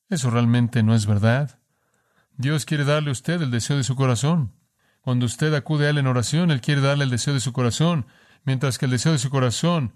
Eso 0.10 0.30
realmente 0.30 0.84
no 0.84 0.96
es 0.96 1.06
verdad. 1.06 1.60
Dios 2.36 2.66
quiere 2.66 2.86
darle 2.86 3.10
a 3.10 3.14
usted 3.14 3.42
el 3.42 3.52
deseo 3.52 3.78
de 3.78 3.84
su 3.84 3.96
corazón. 3.96 4.54
Cuando 5.02 5.26
usted 5.26 5.54
acude 5.54 5.88
a 5.88 5.90
Él 5.92 5.98
en 5.98 6.08
oración, 6.08 6.52
Él 6.52 6.62
quiere 6.62 6.82
darle 6.82 7.04
el 7.04 7.10
deseo 7.10 7.34
de 7.34 7.40
su 7.40 7.54
corazón, 7.54 8.06
mientras 8.44 8.78
que 8.78 8.86
el 8.86 8.92
deseo 8.92 9.12
de 9.12 9.20
su 9.20 9.30
corazón, 9.30 9.94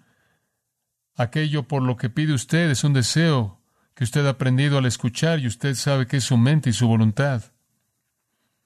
aquello 1.16 1.64
por 1.64 1.82
lo 1.82 1.98
que 1.98 2.10
pide 2.10 2.34
usted, 2.34 2.70
es 2.70 2.84
un 2.84 2.94
deseo 2.94 3.60
que 3.94 4.04
usted 4.04 4.26
ha 4.26 4.32
aprendido 4.32 4.78
al 4.78 4.86
escuchar 4.86 5.40
y 5.40 5.48
usted 5.48 5.76
sabe 5.76 6.06
que 6.08 6.18
es 6.18 6.24
su 6.24 6.38
mente 6.38 6.70
y 6.70 6.74
su 6.74 6.88
voluntad. 6.88 7.44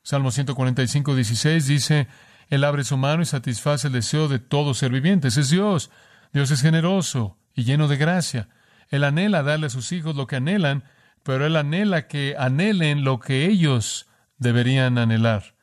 Salmo 0.02 0.32
145, 0.32 1.16
16 1.16 1.68
dice, 1.68 2.08
Él 2.50 2.64
abre 2.64 2.84
su 2.84 2.98
mano 2.98 3.22
y 3.22 3.26
satisface 3.26 3.88
el 3.88 3.94
deseo 3.94 4.28
de 4.28 4.40
todo 4.40 4.74
ser 4.74 4.92
viviente. 4.92 5.28
es 5.28 5.50
Dios. 5.50 5.92
Dios 6.34 6.52
es 6.52 6.62
generoso 6.62 7.38
y 7.54 7.64
lleno 7.64 7.88
de 7.88 7.98
gracia. 7.98 8.50
Él 8.90 9.04
anhela 9.04 9.44
darle 9.44 9.68
a 9.68 9.70
sus 9.70 9.92
hijos 9.92 10.16
lo 10.16 10.26
que 10.26 10.38
anhelan, 10.38 10.84
pero 11.24 11.46
Él 11.46 11.56
anhela 11.56 12.08
que 12.08 12.36
anhelen 12.40 13.04
lo 13.04 13.20
que 13.20 13.46
ellos 13.46 14.08
deberían 14.38 14.98
anhelar. 14.98 15.56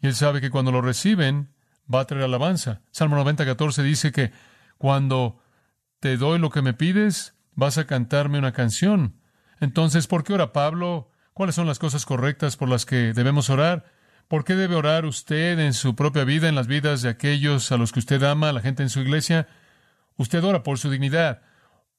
Y 0.00 0.06
Él 0.06 0.14
sabe 0.14 0.40
que 0.40 0.50
cuando 0.50 0.70
lo 0.70 0.82
reciben, 0.82 1.50
va 1.92 2.00
a 2.00 2.04
traer 2.06 2.24
alabanza. 2.24 2.80
Salmo 2.92 3.16
90, 3.16 3.44
14 3.44 3.82
dice 3.82 4.12
que 4.12 4.32
cuando 4.78 5.40
te 6.00 6.16
doy 6.16 6.38
lo 6.38 6.50
que 6.50 6.62
me 6.62 6.74
pides, 6.74 7.34
vas 7.54 7.78
a 7.78 7.86
cantarme 7.86 8.38
una 8.38 8.52
canción. 8.52 9.20
Entonces, 9.60 10.06
¿por 10.06 10.24
qué 10.24 10.32
ora 10.32 10.52
Pablo? 10.52 11.10
¿Cuáles 11.34 11.54
son 11.54 11.66
las 11.66 11.78
cosas 11.78 12.06
correctas 12.06 12.56
por 12.56 12.68
las 12.68 12.86
que 12.86 13.12
debemos 13.12 13.50
orar? 13.50 13.84
¿Por 14.26 14.44
qué 14.44 14.54
debe 14.54 14.76
orar 14.76 15.04
usted 15.04 15.58
en 15.58 15.74
su 15.74 15.94
propia 15.94 16.24
vida, 16.24 16.48
en 16.48 16.54
las 16.54 16.66
vidas 16.66 17.02
de 17.02 17.10
aquellos 17.10 17.70
a 17.70 17.76
los 17.76 17.92
que 17.92 17.98
usted 17.98 18.22
ama, 18.22 18.52
la 18.52 18.60
gente 18.60 18.82
en 18.82 18.88
su 18.88 19.00
iglesia? 19.00 19.48
Usted 20.16 20.42
ora 20.42 20.62
por 20.62 20.78
su 20.78 20.90
dignidad. 20.90 21.42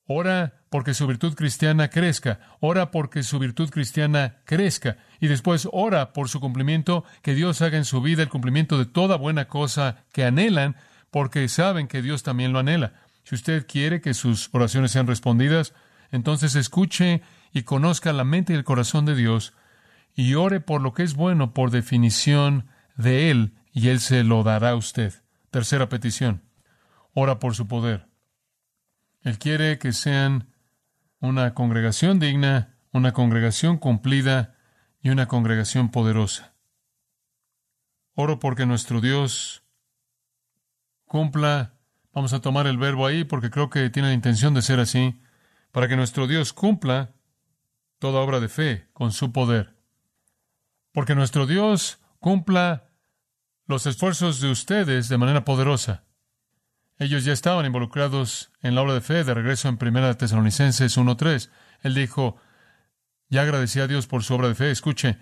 Ora 0.08 0.62
porque 0.70 0.94
su 0.94 1.06
virtud 1.08 1.36
cristiana 1.36 1.90
crezca. 1.90 2.40
Ora 2.60 2.90
porque 2.90 3.24
su 3.24 3.38
virtud 3.38 3.70
cristiana 3.70 4.38
crezca. 4.46 4.98
Y 5.20 5.28
después 5.28 5.68
ora 5.72 6.14
por 6.14 6.28
su 6.28 6.40
cumplimiento, 6.40 7.04
que 7.22 7.36
Dios 7.36 7.62
haga 7.62 7.78
en 7.78 7.86
su 7.86 8.02
vida 8.02 8.24
el 8.24 8.30
cumplimiento 8.30 8.78
de 8.78 8.86
toda 8.86 9.16
buena 9.18 9.48
cosa 9.48 10.06
que 10.12 10.26
anhelan, 10.26 10.76
porque 11.12 11.48
saben 11.50 11.88
que 11.88 12.02
Dios 12.02 12.24
también 12.24 12.54
lo 12.54 12.60
anhela. 12.60 12.94
Si 13.24 13.36
usted 13.36 13.66
quiere 13.68 14.02
que 14.02 14.14
sus 14.14 14.50
oraciones 14.52 14.92
sean 14.92 15.08
respondidas, 15.08 15.74
entonces 16.12 16.56
escuche 16.56 17.22
y 17.54 17.64
conozca 17.64 18.14
la 18.14 18.24
mente 18.24 18.54
y 18.54 18.56
el 18.56 18.64
corazón 18.64 19.06
de 19.06 19.16
Dios 19.16 19.54
y 20.16 20.34
ore 20.36 20.60
por 20.60 20.82
lo 20.82 20.94
que 20.94 21.04
es 21.04 21.16
bueno 21.16 21.54
por 21.54 21.72
definición 21.72 22.68
de 22.96 23.32
Él 23.32 23.54
y 23.72 23.90
Él 23.90 24.00
se 24.00 24.24
lo 24.24 24.44
dará 24.44 24.72
a 24.72 24.76
usted. 24.76 25.14
Tercera 25.50 25.90
petición. 25.90 26.44
Ora 27.14 27.40
por 27.40 27.56
su 27.56 27.68
poder. 27.68 28.08
Él 29.22 29.38
quiere 29.38 29.78
que 29.78 29.94
sean 29.94 30.50
una 31.20 31.54
congregación 31.54 32.20
digna, 32.20 32.76
una 32.92 33.14
congregación 33.14 33.78
cumplida 33.78 34.56
y 35.02 35.10
una 35.10 35.28
congregación 35.28 35.92
poderosa. 35.92 36.54
Oro 38.14 38.40
porque 38.40 38.66
nuestro 38.66 39.02
Dios 39.02 39.64
cumpla 41.06 41.74
Vamos 42.14 42.34
a 42.34 42.42
tomar 42.42 42.68
el 42.68 42.78
verbo 42.78 43.06
ahí 43.06 43.24
porque 43.24 43.50
creo 43.50 43.70
que 43.70 43.90
tiene 43.90 44.10
la 44.10 44.14
intención 44.14 44.54
de 44.54 44.62
ser 44.62 44.80
así, 44.80 45.20
para 45.72 45.88
que 45.88 45.96
nuestro 45.96 46.28
Dios 46.28 46.54
cumpla 46.54 47.12
toda 48.00 48.20
obra 48.20 48.40
de 48.40 48.50
fe 48.50 48.88
con 48.94 49.12
su 49.12 49.32
poder. 49.32 49.76
Porque 50.92 51.16
nuestro 51.16 51.46
Dios 51.46 52.00
cumpla 52.20 52.90
los 53.66 53.86
esfuerzos 53.86 54.42
de 54.42 54.50
ustedes 54.50 55.08
de 55.08 55.18
manera 55.18 55.46
poderosa. 55.46 56.04
Ellos 56.98 57.24
ya 57.24 57.34
estaban 57.34 57.66
involucrados 57.66 58.52
en 58.62 58.76
la 58.76 58.82
obra 58.82 58.94
de 58.94 59.02
fe 59.02 59.24
de 59.24 59.34
regreso 59.34 59.70
en 59.70 59.80
1 59.82 60.18
Tesalonicenses 60.18 60.98
1.3. 60.98 61.50
Él 61.82 61.96
dijo, 61.96 62.38
ya 63.30 63.44
agradecí 63.44 63.80
a 63.80 63.88
Dios 63.88 64.06
por 64.06 64.24
su 64.24 64.36
obra 64.36 64.50
de 64.50 64.56
fe. 64.56 64.70
Escuche, 64.70 65.18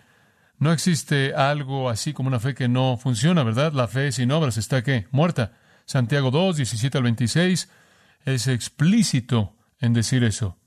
no 0.58 0.74
existe 0.74 1.34
algo 1.36 1.90
así 1.90 2.12
como 2.12 2.28
una 2.28 2.40
fe 2.40 2.54
que 2.56 2.68
no 2.68 2.98
funciona, 2.98 3.44
¿verdad? 3.44 3.72
La 3.72 3.88
fe 3.88 4.12
sin 4.12 4.32
obras 4.32 4.58
está 4.58 4.84
¿qué? 4.84 5.08
Muerta. 5.12 5.54
Santiago 5.90 6.30
2, 6.30 6.58
17 6.58 7.00
al 7.00 7.04
26, 7.06 7.68
es 8.24 8.48
explícito 8.48 9.56
en 9.80 9.94
decir 9.94 10.24
eso. 10.24 10.60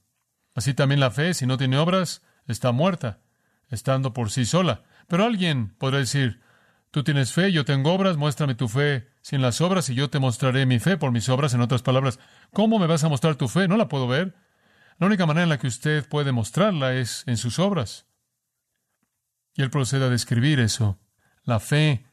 Así 0.52 0.74
también 0.74 0.98
la 0.98 1.12
fe, 1.12 1.32
si 1.32 1.46
no 1.46 1.56
tiene 1.56 1.78
obras, 1.78 2.22
está 2.48 2.72
muerta, 2.72 3.20
estando 3.68 4.14
por 4.14 4.32
sí 4.32 4.44
sola. 4.44 4.82
Pero 5.06 5.24
alguien 5.24 5.76
podrá 5.78 5.98
decir, 5.98 6.40
tú 6.90 7.04
tienes 7.04 7.32
fe, 7.32 7.52
yo 7.52 7.64
tengo 7.64 7.92
obras, 7.92 8.16
muéstrame 8.16 8.56
tu 8.56 8.66
fe 8.66 9.10
sin 9.20 9.42
las 9.42 9.60
obras 9.60 9.88
y 9.90 9.94
yo 9.94 10.10
te 10.10 10.18
mostraré 10.18 10.66
mi 10.66 10.80
fe 10.80 10.96
por 10.96 11.12
mis 11.12 11.28
obras. 11.28 11.54
En 11.54 11.60
otras 11.60 11.82
palabras, 11.82 12.18
¿cómo 12.52 12.80
me 12.80 12.88
vas 12.88 13.04
a 13.04 13.08
mostrar 13.08 13.36
tu 13.36 13.46
fe? 13.46 13.68
No 13.68 13.76
la 13.76 13.86
puedo 13.86 14.08
ver. 14.08 14.34
La 14.98 15.06
única 15.06 15.24
manera 15.24 15.44
en 15.44 15.50
la 15.50 15.58
que 15.60 15.68
usted 15.68 16.04
puede 16.08 16.32
mostrarla 16.32 16.94
es 16.94 17.22
en 17.28 17.36
sus 17.36 17.60
obras. 17.60 18.06
Y 19.54 19.62
él 19.62 19.70
procede 19.70 20.04
a 20.04 20.10
describir 20.10 20.58
eso. 20.58 20.98
La 21.44 21.60
fe 21.60 22.08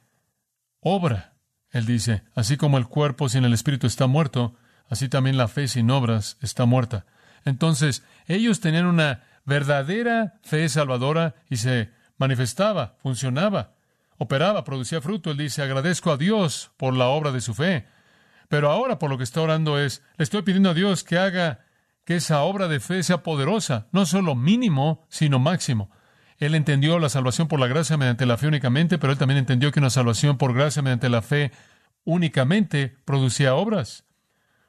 obra. 0.78 1.29
Él 1.72 1.86
dice, 1.86 2.22
así 2.34 2.56
como 2.56 2.78
el 2.78 2.86
cuerpo 2.86 3.28
sin 3.28 3.44
el 3.44 3.52
espíritu 3.52 3.86
está 3.86 4.06
muerto, 4.06 4.54
así 4.88 5.08
también 5.08 5.36
la 5.36 5.48
fe 5.48 5.68
sin 5.68 5.90
obras 5.90 6.36
está 6.40 6.64
muerta. 6.64 7.06
Entonces, 7.44 8.04
ellos 8.26 8.60
tenían 8.60 8.86
una 8.86 9.22
verdadera 9.44 10.34
fe 10.42 10.68
salvadora 10.68 11.34
y 11.48 11.56
se 11.56 11.90
manifestaba, 12.18 12.96
funcionaba, 13.02 13.72
operaba, 14.18 14.64
producía 14.64 15.00
fruto. 15.00 15.30
Él 15.30 15.38
dice, 15.38 15.62
agradezco 15.62 16.10
a 16.10 16.16
Dios 16.16 16.70
por 16.76 16.94
la 16.94 17.06
obra 17.06 17.32
de 17.32 17.40
su 17.40 17.54
fe. 17.54 17.86
Pero 18.48 18.70
ahora 18.70 18.98
por 18.98 19.10
lo 19.10 19.16
que 19.16 19.24
está 19.24 19.40
orando 19.40 19.78
es, 19.78 20.02
le 20.16 20.24
estoy 20.24 20.42
pidiendo 20.42 20.70
a 20.70 20.74
Dios 20.74 21.04
que 21.04 21.18
haga 21.18 21.60
que 22.04 22.16
esa 22.16 22.42
obra 22.42 22.66
de 22.66 22.80
fe 22.80 23.02
sea 23.02 23.22
poderosa, 23.22 23.86
no 23.92 24.06
solo 24.06 24.34
mínimo, 24.34 25.06
sino 25.08 25.38
máximo. 25.38 25.90
Él 26.40 26.54
entendió 26.54 26.98
la 26.98 27.10
salvación 27.10 27.48
por 27.48 27.60
la 27.60 27.66
gracia 27.66 27.98
mediante 27.98 28.24
la 28.24 28.38
fe 28.38 28.48
únicamente, 28.48 28.98
pero 28.98 29.12
él 29.12 29.18
también 29.18 29.38
entendió 29.38 29.70
que 29.70 29.78
una 29.78 29.90
salvación 29.90 30.38
por 30.38 30.54
gracia 30.54 30.80
mediante 30.80 31.10
la 31.10 31.20
fe 31.20 31.52
únicamente 32.04 32.96
producía 33.04 33.54
obras. 33.54 34.04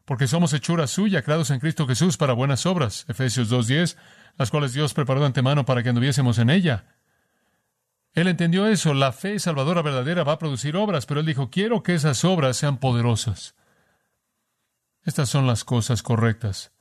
Porque 0.04 0.28
somos 0.28 0.52
hechura 0.52 0.86
suya, 0.88 1.22
creados 1.22 1.50
en 1.50 1.62
Cristo 1.62 1.88
Jesús 1.88 2.18
para 2.18 2.34
buenas 2.34 2.66
obras. 2.66 3.06
Efesios 3.08 3.50
2.10. 3.50 3.96
las 4.38 4.52
cuales 4.52 4.74
Dios 4.74 4.94
preparó 4.94 5.22
de 5.22 5.28
antemano 5.28 5.66
para 5.66 5.82
que 5.82 5.90
anduviésemos 5.90 6.40
en 6.40 6.50
ella. 6.50 6.98
Él 8.14 8.28
entendió 8.28 8.68
eso, 8.68 8.94
la 8.94 9.14
fe 9.14 9.40
salvadora 9.40 9.82
verdadera 9.82 10.26
va 10.26 10.34
a 10.34 10.40
producir 10.40 10.76
obras, 10.76 11.06
pero 11.06 11.22
él 11.22 11.26
dijo, 11.26 11.50
quiero 11.50 11.84
que 11.84 11.94
esas 11.94 12.26
obras 12.26 12.58
sean 12.58 12.80
poderosas. 12.80 13.56
Estas 15.04 15.30
son 15.30 15.48
las 15.48 15.64
cosas 15.64 16.04
correctas. 16.04 16.74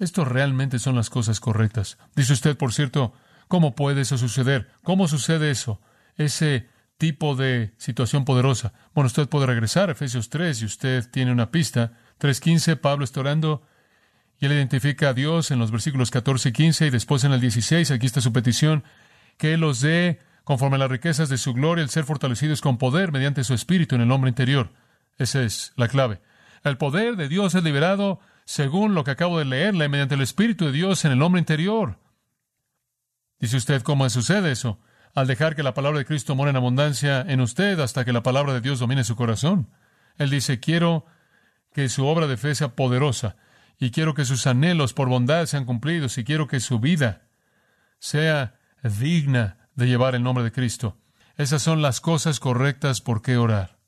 Esto 0.00 0.24
realmente 0.24 0.80
son 0.80 0.96
las 0.96 1.10
cosas 1.10 1.38
correctas. 1.38 1.96
Dice 2.16 2.32
usted, 2.32 2.56
por 2.56 2.72
cierto, 2.72 3.14
¿cómo 3.48 3.74
puede 3.74 4.02
eso 4.02 4.18
suceder? 4.18 4.70
¿Cómo 4.82 5.08
sucede 5.08 5.50
eso? 5.50 5.80
Ese 6.16 6.68
tipo 6.98 7.36
de 7.36 7.72
situación 7.76 8.24
poderosa. 8.24 8.72
Bueno, 8.94 9.06
usted 9.06 9.28
puede 9.28 9.46
regresar 9.46 9.88
a 9.88 9.92
Efesios 9.92 10.30
3 10.30 10.62
y 10.62 10.64
usted 10.64 11.10
tiene 11.10 11.32
una 11.32 11.50
pista. 11.50 11.92
3.15, 12.20 12.80
Pablo 12.80 13.04
está 13.04 13.20
orando 13.20 13.62
y 14.38 14.46
él 14.46 14.52
identifica 14.52 15.10
a 15.10 15.14
Dios 15.14 15.50
en 15.50 15.58
los 15.58 15.70
versículos 15.70 16.10
14 16.10 16.50
y 16.50 16.52
15 16.52 16.86
y 16.86 16.90
después 16.90 17.24
en 17.24 17.32
el 17.32 17.40
16, 17.40 17.90
aquí 17.90 18.06
está 18.06 18.20
su 18.20 18.32
petición, 18.32 18.84
que 19.38 19.54
Él 19.54 19.60
los 19.60 19.80
dé 19.80 20.20
conforme 20.44 20.76
a 20.76 20.78
las 20.78 20.90
riquezas 20.90 21.28
de 21.28 21.38
su 21.38 21.54
gloria, 21.54 21.82
el 21.82 21.90
ser 21.90 22.04
fortalecidos 22.04 22.60
con 22.60 22.78
poder 22.78 23.12
mediante 23.12 23.44
su 23.44 23.54
espíritu 23.54 23.96
en 23.96 24.02
el 24.02 24.12
hombre 24.12 24.28
interior. 24.28 24.72
Esa 25.18 25.42
es 25.42 25.72
la 25.76 25.88
clave. 25.88 26.20
El 26.62 26.76
poder 26.76 27.16
de 27.16 27.28
Dios 27.28 27.54
es 27.54 27.64
liberado 27.64 28.20
según 28.44 28.94
lo 28.94 29.02
que 29.04 29.10
acabo 29.10 29.38
de 29.38 29.44
leerle 29.44 29.88
mediante 29.88 30.14
el 30.14 30.20
espíritu 30.20 30.66
de 30.66 30.72
Dios 30.72 31.04
en 31.04 31.12
el 31.12 31.22
hombre 31.22 31.40
interior. 31.40 31.98
Dice 33.38 33.56
usted 33.56 33.82
cómo 33.82 34.08
sucede 34.08 34.52
eso, 34.52 34.80
al 35.14 35.26
dejar 35.26 35.56
que 35.56 35.62
la 35.62 35.74
palabra 35.74 35.98
de 35.98 36.04
Cristo 36.04 36.34
mora 36.34 36.50
en 36.50 36.56
abundancia 36.56 37.20
en 37.22 37.40
usted 37.40 37.80
hasta 37.80 38.04
que 38.04 38.12
la 38.12 38.22
palabra 38.22 38.52
de 38.54 38.60
Dios 38.60 38.78
domine 38.78 39.04
su 39.04 39.16
corazón. 39.16 39.70
Él 40.18 40.30
dice, 40.30 40.60
quiero 40.60 41.06
que 41.72 41.88
su 41.88 42.06
obra 42.06 42.26
de 42.26 42.36
fe 42.36 42.54
sea 42.54 42.74
poderosa 42.74 43.36
y 43.78 43.90
quiero 43.90 44.14
que 44.14 44.24
sus 44.24 44.46
anhelos 44.46 44.94
por 44.94 45.08
bondad 45.08 45.46
sean 45.46 45.64
cumplidos 45.64 46.16
y 46.18 46.24
quiero 46.24 46.46
que 46.46 46.60
su 46.60 46.80
vida 46.80 47.28
sea 47.98 48.58
digna 48.82 49.68
de 49.74 49.86
llevar 49.86 50.14
el 50.14 50.22
nombre 50.22 50.44
de 50.44 50.52
Cristo. 50.52 50.98
Esas 51.36 51.62
son 51.62 51.82
las 51.82 52.00
cosas 52.00 52.40
correctas 52.40 53.00
por 53.00 53.20
qué 53.20 53.36
orar. 53.36 53.78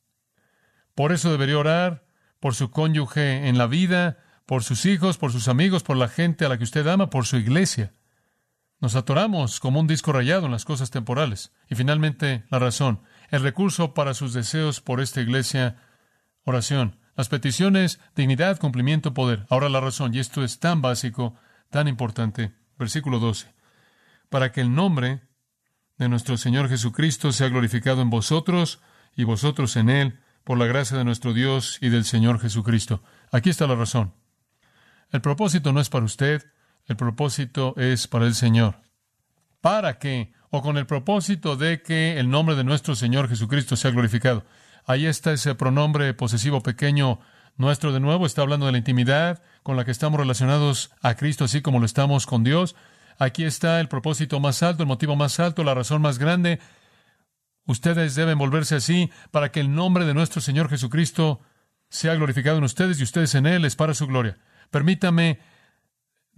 Por 0.95 1.13
eso 1.13 1.31
debería 1.31 1.59
orar 1.59 2.05
por 2.41 2.55
su 2.55 2.71
cónyuge 2.71 3.49
en 3.49 3.57
la 3.57 3.67
vida, 3.67 4.19
por 4.45 4.63
sus 4.65 4.85
hijos, 4.87 5.17
por 5.17 5.33
sus 5.33 5.49
amigos, 5.49 5.83
por 5.83 5.97
la 5.97 6.09
gente 6.09 6.45
a 6.45 6.49
la 6.49 6.59
que 6.59 6.65
usted 6.65 6.87
ama, 6.87 7.11
por 7.11 7.27
su 7.27 7.37
iglesia. 7.37 7.93
Nos 8.81 8.95
atoramos 8.95 9.59
como 9.59 9.81
un 9.81 9.87
disco 9.87 10.13
rayado 10.13 10.47
en 10.47 10.53
las 10.53 10.65
cosas 10.65 10.91
temporales. 10.91 11.53
Y 11.69 11.75
finalmente, 11.75 12.45
la 12.51 12.59
razón, 12.59 13.01
el 13.31 13.43
recurso 13.43 13.93
para 13.93 14.15
sus 14.15 14.33
deseos 14.33 14.81
por 14.81 15.01
esta 15.01 15.21
iglesia, 15.21 15.77
oración. 16.45 16.99
Las 17.17 17.29
peticiones, 17.29 17.99
dignidad, 18.15 18.59
cumplimiento, 18.59 19.15
poder. 19.15 19.47
Ahora 19.51 19.69
la 19.69 19.81
razón, 19.81 20.15
y 20.15 20.21
esto 20.21 20.45
es 20.45 20.61
tan 20.61 20.81
básico, 20.81 21.35
tan 21.71 21.89
importante. 21.89 22.53
Versículo 22.79 23.19
12. 23.19 23.53
Para 24.29 24.53
que 24.53 24.61
el 24.61 24.73
nombre 24.73 25.23
de 25.97 26.09
nuestro 26.09 26.37
Señor 26.37 26.69
Jesucristo 26.69 27.33
sea 27.33 27.49
glorificado 27.49 28.03
en 28.03 28.11
vosotros 28.11 28.81
y 29.17 29.25
vosotros 29.25 29.75
en 29.75 29.91
Él, 29.91 30.21
por 30.45 30.57
la 30.57 30.67
gracia 30.67 30.97
de 30.97 31.05
nuestro 31.05 31.35
Dios 31.35 31.79
y 31.83 31.91
del 31.91 32.05
Señor 32.05 32.41
Jesucristo. 32.41 33.03
Aquí 33.33 33.51
está 33.51 33.67
la 33.67 33.75
razón. 33.75 34.15
El 35.11 35.21
propósito 35.21 35.73
no 35.73 35.81
es 35.81 35.91
para 35.91 36.05
usted, 36.05 36.47
el 36.89 36.97
propósito 36.97 37.75
es 37.77 38.09
para 38.09 38.27
el 38.27 38.35
Señor. 38.35 38.77
¿Para 39.61 39.99
qué? 39.99 40.33
O 40.51 40.63
con 40.63 40.79
el 40.79 40.87
propósito 40.87 41.57
de 41.57 41.83
que 41.83 42.19
el 42.19 42.31
nombre 42.31 42.57
de 42.57 42.65
nuestro 42.65 42.97
Señor 42.97 43.29
Jesucristo 43.29 43.77
sea 43.77 43.91
glorificado. 43.91 44.45
Ahí 44.87 45.05
está 45.07 45.33
ese 45.33 45.55
pronombre 45.55 46.15
posesivo 46.15 46.63
pequeño 46.63 47.21
nuestro 47.57 47.93
de 47.93 48.01
nuevo, 48.01 48.25
está 48.25 48.43
hablando 48.43 48.67
de 48.67 48.73
la 48.73 48.79
intimidad 48.79 49.43
con 49.63 49.77
la 49.77 49.85
que 49.85 49.91
estamos 49.91 50.19
relacionados 50.19 50.91
a 51.03 51.15
Cristo, 51.15 51.45
así 51.45 51.61
como 51.61 51.79
lo 51.79 51.85
estamos 51.85 52.27
con 52.27 52.43
Dios. 52.43 52.75
Aquí 53.19 53.45
está 53.45 53.81
el 53.81 53.89
propósito 53.89 54.41
más 54.41 54.63
alto, 54.63 54.85
el 54.85 54.89
motivo 54.89 55.17
más 55.17 55.39
alto, 55.41 55.65
la 55.65 55.75
razón 55.75 56.01
más 56.01 56.19
grande. 56.19 56.61
Ustedes 57.67 58.15
deben 58.15 58.39
volverse 58.39 58.77
así 58.77 59.11
para 59.31 59.53
que 59.53 59.61
el 59.61 59.75
nombre 59.75 60.07
de 60.07 60.15
nuestro 60.15 60.41
Señor 60.41 60.71
Jesucristo 60.71 61.41
sea 61.91 62.15
glorificado 62.15 62.57
en 62.57 62.65
ustedes 62.65 62.99
y 62.99 63.03
ustedes 63.03 63.35
en 63.35 63.47
Él 63.47 63.65
es 63.67 63.77
para 63.77 63.93
su 63.93 64.07
gloria. 64.07 64.39
Permítame 64.71 65.41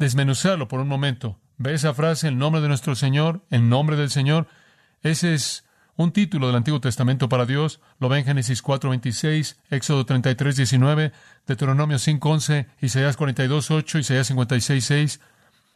desmenuzarlo 0.01 0.67
por 0.67 0.81
un 0.81 0.89
momento. 0.89 1.39
¿Ve 1.59 1.75
esa 1.75 1.93
frase, 1.93 2.27
el 2.27 2.39
nombre 2.39 2.63
de 2.63 2.69
nuestro 2.69 2.97
Señor, 2.97 3.45
el 3.51 3.69
nombre 3.69 3.97
del 3.97 4.11
Señor? 4.11 4.49
Ese 5.03 5.35
es 5.35 5.65
un 5.95 6.11
título 6.11 6.47
del 6.47 6.57
Antiguo 6.57 6.81
Testamento 6.81 7.29
para 7.29 7.45
Dios. 7.45 7.81
Lo 7.99 8.09
ve 8.09 8.19
en 8.19 8.25
Génesis 8.25 8.65
4.26, 8.65 9.57
Éxodo 9.69 10.07
33.19, 10.07 11.13
Deuteronomio 11.47 11.99
5.11, 11.99 12.67
Isaías 12.81 13.19
42.8, 13.19 14.01
Isaías 14.01 14.31
56.6. 14.31 15.21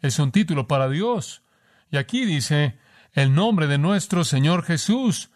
Es 0.01 0.19
un 0.19 0.33
título 0.33 0.67
para 0.67 0.89
Dios. 0.89 1.43
Y 1.91 1.99
aquí 1.99 2.25
dice 2.25 2.79
el 3.13 3.35
nombre 3.35 3.67
de 3.67 3.77
nuestro 3.77 4.25
Señor 4.25 4.65
Jesús, 4.65 5.31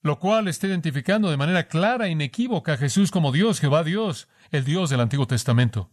lo 0.00 0.18
cual 0.18 0.48
está 0.48 0.66
identificando 0.66 1.30
de 1.30 1.36
manera 1.36 1.68
clara 1.68 2.06
e 2.06 2.12
inequívoca 2.12 2.78
Jesús 2.78 3.10
como 3.10 3.30
Dios, 3.30 3.60
Jehová 3.60 3.84
Dios, 3.84 4.26
el 4.50 4.64
Dios 4.64 4.88
del 4.88 5.00
Antiguo 5.00 5.26
Testamento. 5.26 5.90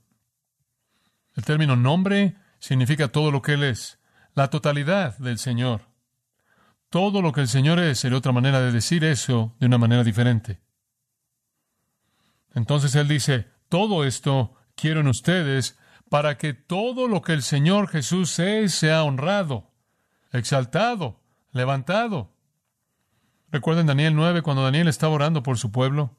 El 1.38 1.46
término 1.46 1.76
nombre 1.76 2.36
significa 2.58 3.10
todo 3.10 3.30
lo 3.30 3.44
que 3.44 3.54
Él 3.54 3.64
es, 3.64 4.00
la 4.34 4.50
totalidad 4.50 5.18
del 5.20 5.38
Señor. 5.38 5.82
Todo 6.90 7.22
lo 7.22 7.32
que 7.32 7.42
el 7.42 7.48
Señor 7.48 7.80
es 7.80 8.00
sería 8.00 8.18
otra 8.18 8.32
manera 8.32 8.60
de 8.60 8.72
decir 8.72 9.04
eso 9.04 9.56
de 9.60 9.68
una 9.68 9.78
manera 9.78 10.04
diferente. 10.04 10.60
Entonces 12.56 12.96
Él 12.96 13.08
dice, 13.08 13.52
todo 13.70 14.04
esto 14.04 14.56
quiero 14.76 15.02
en 15.02 15.08
ustedes 15.08 15.78
para 16.10 16.40
que 16.40 16.56
todo 16.56 17.08
lo 17.08 17.22
que 17.22 17.34
el 17.34 17.44
Señor 17.44 17.88
Jesús 17.88 18.40
es 18.40 18.74
sea 18.74 19.04
honrado, 19.04 19.70
exaltado, 20.32 21.22
levantado. 21.52 22.34
Recuerden 23.52 23.86
Daniel 23.86 24.16
9 24.16 24.42
cuando 24.42 24.64
Daniel 24.64 24.88
estaba 24.88 25.14
orando 25.14 25.44
por 25.44 25.60
su 25.60 25.72
pueblo. 25.72 26.18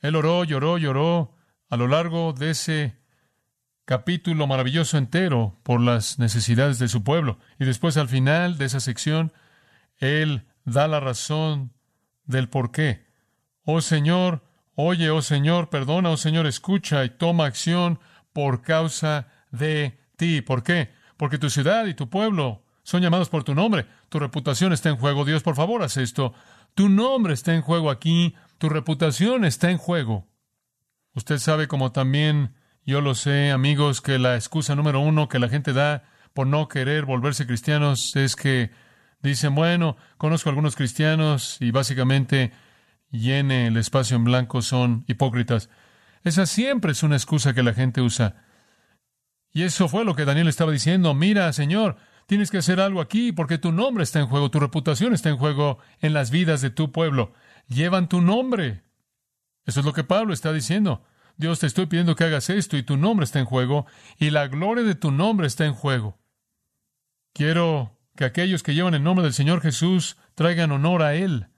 Él 0.00 0.14
oró, 0.14 0.44
lloró, 0.44 0.78
lloró 0.78 1.34
a 1.68 1.76
lo 1.76 1.88
largo 1.88 2.32
de 2.34 2.50
ese 2.50 3.03
capítulo 3.84 4.46
maravilloso 4.46 4.96
entero 4.96 5.58
por 5.62 5.80
las 5.80 6.18
necesidades 6.18 6.78
de 6.78 6.88
su 6.88 7.04
pueblo. 7.04 7.38
Y 7.58 7.64
después 7.64 7.96
al 7.96 8.08
final 8.08 8.58
de 8.58 8.66
esa 8.66 8.80
sección, 8.80 9.32
Él 9.98 10.46
da 10.64 10.88
la 10.88 11.00
razón 11.00 11.72
del 12.24 12.48
por 12.48 12.70
qué. 12.70 13.06
Oh 13.64 13.80
Señor, 13.80 14.42
oye, 14.74 15.10
oh 15.10 15.22
Señor, 15.22 15.70
perdona, 15.70 16.10
oh 16.10 16.16
Señor, 16.16 16.46
escucha 16.46 17.04
y 17.04 17.10
toma 17.10 17.46
acción 17.46 18.00
por 18.32 18.62
causa 18.62 19.28
de 19.50 19.98
ti. 20.16 20.42
¿Por 20.42 20.62
qué? 20.62 20.90
Porque 21.16 21.38
tu 21.38 21.50
ciudad 21.50 21.86
y 21.86 21.94
tu 21.94 22.08
pueblo 22.08 22.64
son 22.82 23.02
llamados 23.02 23.28
por 23.28 23.44
tu 23.44 23.54
nombre. 23.54 23.86
Tu 24.08 24.18
reputación 24.18 24.72
está 24.72 24.90
en 24.90 24.96
juego. 24.96 25.24
Dios, 25.24 25.42
por 25.42 25.56
favor, 25.56 25.82
haz 25.82 25.96
esto. 25.96 26.34
Tu 26.74 26.88
nombre 26.88 27.34
está 27.34 27.54
en 27.54 27.62
juego 27.62 27.90
aquí. 27.90 28.34
Tu 28.58 28.68
reputación 28.68 29.44
está 29.44 29.70
en 29.70 29.78
juego. 29.78 30.26
Usted 31.14 31.38
sabe 31.38 31.68
como 31.68 31.92
también 31.92 32.54
yo 32.86 33.00
lo 33.00 33.14
sé, 33.14 33.50
amigos, 33.50 34.00
que 34.00 34.18
la 34.18 34.34
excusa 34.34 34.74
número 34.74 35.00
uno 35.00 35.28
que 35.28 35.38
la 35.38 35.48
gente 35.48 35.72
da 35.72 36.04
por 36.34 36.46
no 36.46 36.68
querer 36.68 37.06
volverse 37.06 37.46
cristianos 37.46 38.14
es 38.16 38.36
que 38.36 38.70
dicen, 39.22 39.54
bueno, 39.54 39.96
conozco 40.18 40.48
a 40.48 40.52
algunos 40.52 40.76
cristianos 40.76 41.56
y 41.60 41.70
básicamente 41.70 42.52
llene 43.10 43.68
el 43.68 43.76
espacio 43.76 44.16
en 44.16 44.24
blanco 44.24 44.60
son 44.60 45.04
hipócritas. 45.06 45.70
Esa 46.24 46.46
siempre 46.46 46.92
es 46.92 47.02
una 47.02 47.16
excusa 47.16 47.54
que 47.54 47.62
la 47.62 47.72
gente 47.72 48.00
usa. 48.00 48.36
Y 49.52 49.62
eso 49.62 49.88
fue 49.88 50.04
lo 50.04 50.14
que 50.14 50.24
Daniel 50.24 50.48
estaba 50.48 50.72
diciendo. 50.72 51.14
Mira, 51.14 51.52
Señor, 51.52 51.96
tienes 52.26 52.50
que 52.50 52.58
hacer 52.58 52.80
algo 52.80 53.00
aquí 53.00 53.32
porque 53.32 53.56
tu 53.56 53.72
nombre 53.72 54.02
está 54.04 54.20
en 54.20 54.26
juego, 54.26 54.50
tu 54.50 54.60
reputación 54.60 55.14
está 55.14 55.30
en 55.30 55.36
juego 55.36 55.78
en 56.00 56.12
las 56.12 56.30
vidas 56.30 56.60
de 56.60 56.70
tu 56.70 56.92
pueblo. 56.92 57.32
Llevan 57.68 58.08
tu 58.08 58.20
nombre. 58.20 58.82
Eso 59.64 59.80
es 59.80 59.86
lo 59.86 59.92
que 59.92 60.04
Pablo 60.04 60.34
está 60.34 60.52
diciendo. 60.52 61.04
Dios, 61.36 61.58
te 61.58 61.66
estoy 61.66 61.86
pidiendo 61.86 62.14
que 62.14 62.24
hagas 62.24 62.48
esto 62.48 62.76
y 62.76 62.82
tu 62.82 62.96
nombre 62.96 63.24
está 63.24 63.40
en 63.40 63.44
juego 63.44 63.86
y 64.18 64.30
la 64.30 64.46
gloria 64.46 64.84
de 64.84 64.94
tu 64.94 65.10
nombre 65.10 65.46
está 65.46 65.64
en 65.66 65.74
juego. 65.74 66.18
Quiero 67.32 67.98
que 68.16 68.24
aquellos 68.24 68.62
que 68.62 68.74
llevan 68.74 68.94
el 68.94 69.02
nombre 69.02 69.24
del 69.24 69.34
Señor 69.34 69.60
Jesús 69.60 70.16
traigan 70.36 70.70
honor 70.70 71.02
a 71.02 71.14
Él. 71.14 71.48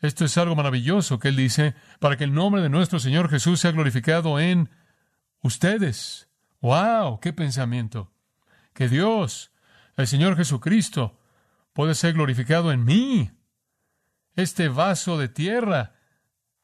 Esto 0.00 0.24
es 0.24 0.38
algo 0.38 0.54
maravilloso 0.54 1.18
que 1.18 1.28
Él 1.28 1.36
dice, 1.36 1.74
para 1.98 2.16
que 2.16 2.24
el 2.24 2.34
nombre 2.34 2.62
de 2.62 2.68
nuestro 2.68 3.00
Señor 3.00 3.28
Jesús 3.28 3.60
sea 3.60 3.72
glorificado 3.72 4.38
en 4.38 4.70
ustedes. 5.40 6.28
¡Wow! 6.60 7.20
¡Qué 7.20 7.32
pensamiento! 7.32 8.12
Que 8.72 8.88
Dios, 8.88 9.50
el 9.96 10.06
Señor 10.06 10.36
Jesucristo, 10.36 11.18
puede 11.72 11.94
ser 11.94 12.14
glorificado 12.14 12.70
en 12.70 12.84
mí. 12.84 13.32
Este 14.36 14.68
vaso 14.68 15.18
de 15.18 15.28
tierra 15.28 15.93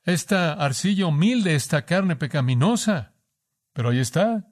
esta 0.04 0.52
arcilla 0.52 1.06
humilde, 1.06 1.54
esta 1.54 1.84
carne 1.84 2.16
pecaminosa. 2.16 3.14
Pero 3.72 3.90
ahí 3.90 3.98
está. 3.98 4.48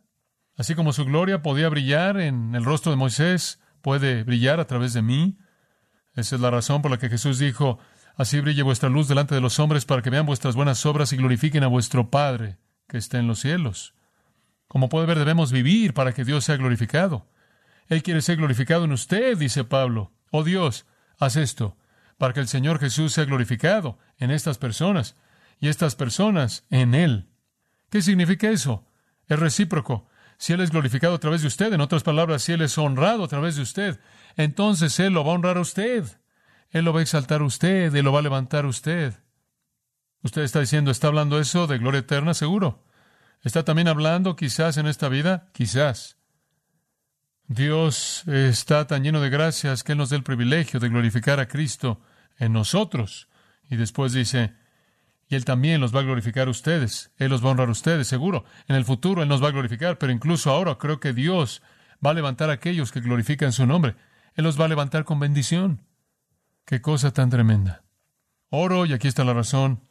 Así 0.57 0.75
como 0.75 0.93
su 0.93 1.05
gloria 1.05 1.43
podía 1.43 1.69
brillar 1.69 2.21
en 2.21 2.55
el 2.55 2.65
rostro 2.65 2.91
de 2.91 2.97
Moisés, 2.97 3.61
puede 3.81 4.25
brillar 4.25 4.61
a 4.61 4.67
través 4.67 4.93
de 4.93 5.03
mí. 5.03 5.39
Esa 6.15 6.35
es 6.35 6.41
la 6.41 6.51
razón 6.51 6.83
por 6.83 6.91
la 6.91 6.99
que 6.99 7.09
Jesús 7.09 7.39
dijo, 7.39 7.79
así 8.17 8.41
brille 8.41 8.63
vuestra 8.63 8.89
luz 8.89 9.09
delante 9.09 9.35
de 9.35 9.41
los 9.41 9.59
hombres 9.61 9.85
para 9.85 10.03
que 10.03 10.11
vean 10.11 10.27
vuestras 10.27 10.57
buenas 10.57 10.85
obras 10.85 11.13
y 11.13 11.17
glorifiquen 11.17 11.63
a 11.63 11.69
vuestro 11.69 12.11
Padre 12.11 12.59
que 12.89 12.99
está 12.99 13.19
en 13.19 13.29
los 13.29 13.39
cielos. 13.39 13.95
Como 14.67 14.89
puede 14.89 15.07
ver, 15.07 15.19
debemos 15.19 15.53
vivir 15.53 15.95
para 15.95 16.13
que 16.13 16.25
Dios 16.25 16.45
sea 16.45 16.57
glorificado. 16.57 17.29
Él 17.87 18.03
quiere 18.03 18.21
ser 18.21 18.37
glorificado 18.37 18.85
en 18.85 18.93
usted, 18.93 19.39
dice 19.39 19.65
Pablo. 19.65 20.13
Oh 20.31 20.43
Dios, 20.43 20.87
haz 21.19 21.37
esto, 21.37 21.77
para 22.19 22.35
que 22.35 22.41
el 22.41 22.49
Señor 22.49 22.79
Jesús 22.79 23.13
sea 23.13 23.25
glorificado 23.25 23.99
en 24.19 24.31
estas 24.31 24.59
personas 24.59 25.17
y 25.61 25.69
estas 25.69 25.97
personas 25.97 26.65
en 26.71 26.95
Él. 26.95 27.29
¿Qué 27.91 28.03
significa 28.03 28.51
eso? 28.51 28.87
Es 29.27 29.39
recíproco. 29.39 30.09
Si 30.39 30.53
Él 30.53 30.61
es 30.61 30.71
glorificado 30.71 31.15
a 31.15 31.21
través 31.21 31.43
de 31.43 31.49
usted, 31.49 31.73
en 31.73 31.81
otras 31.81 32.03
palabras, 32.03 32.43
si 32.43 32.53
Él 32.53 32.63
es 32.63 32.79
honrado 32.79 33.25
a 33.25 33.29
través 33.29 33.57
de 33.57 33.63
usted, 33.63 34.01
entonces 34.37 34.99
Él 35.01 35.15
lo 35.15 35.25
va 35.25 35.33
a 35.33 35.35
honrar 35.35 35.57
a 35.57 35.63
usted. 35.63 36.05
Él 36.71 36.85
lo 36.85 36.93
va 36.93 37.01
a 37.01 37.03
exaltar 37.03 37.41
a 37.41 37.45
usted, 37.45 37.95
Él 37.95 38.05
lo 38.05 38.13
va 38.13 38.21
a 38.21 38.23
levantar 38.23 38.65
a 38.65 38.69
usted. 38.69 39.15
Usted 40.23 40.43
está 40.43 40.61
diciendo, 40.61 40.91
¿está 40.91 41.09
hablando 41.09 41.41
eso 41.41 41.67
de 41.67 41.79
gloria 41.79 42.01
eterna? 42.01 42.35
Seguro. 42.35 42.85
¿Está 43.43 43.65
también 43.65 43.89
hablando 43.89 44.37
quizás 44.37 44.77
en 44.77 44.87
esta 44.87 45.09
vida? 45.09 45.49
Quizás. 45.53 46.17
Dios 47.47 48.25
está 48.27 48.87
tan 48.87 49.03
lleno 49.03 49.21
de 49.21 49.31
gracias 49.31 49.83
que 49.83 49.93
Él 49.93 49.99
nos 49.99 50.11
dé 50.11 50.17
el 50.17 50.23
privilegio 50.23 50.81
de 50.81 50.89
glorificar 50.89 51.41
a 51.41 51.49
Cristo 51.49 52.01
en 52.37 52.53
nosotros. 52.53 53.29
Y 53.71 53.77
después 53.77 54.13
dice, 54.13 54.55
y 55.29 55.35
Él 55.35 55.45
también 55.45 55.81
los 55.81 55.95
va 55.95 56.01
a 56.01 56.05
glorificar 56.05 56.49
a 56.49 56.51
ustedes. 56.51 57.13
Él 57.19 57.31
los 57.31 57.45
va 57.45 57.49
a 57.49 57.51
honrar 57.53 57.69
a 57.69 57.73
ustedes, 57.73 58.09
seguro. 58.09 58.45
En 58.67 58.77
el 58.77 58.85
futuro 58.85 59.23
Él 59.23 59.29
nos 59.29 59.43
va 59.43 59.49
a 59.49 59.53
glorificar, 59.53 59.99
pero 59.99 60.13
incluso 60.13 60.51
ahora 60.51 60.77
creo 60.79 61.01
que 61.01 61.13
Dios 61.13 61.63
va 62.05 62.11
a 62.11 62.15
levantar 62.15 62.51
a 62.51 62.55
aquellos 62.55 62.93
que 62.93 63.01
glorifican 63.01 63.53
su 63.53 63.67
nombre. 63.67 63.97
Él 64.35 64.45
los 64.45 64.59
va 64.59 64.65
a 64.65 64.69
levantar 64.69 65.05
con 65.05 65.21
bendición. 65.21 65.85
Qué 66.65 66.81
cosa 66.81 67.13
tan 67.13 67.29
tremenda. 67.29 67.85
Oro, 68.51 68.87
y 68.87 68.95
aquí 68.95 69.09
está 69.09 69.25
la 69.25 69.35
razón, 69.35 69.85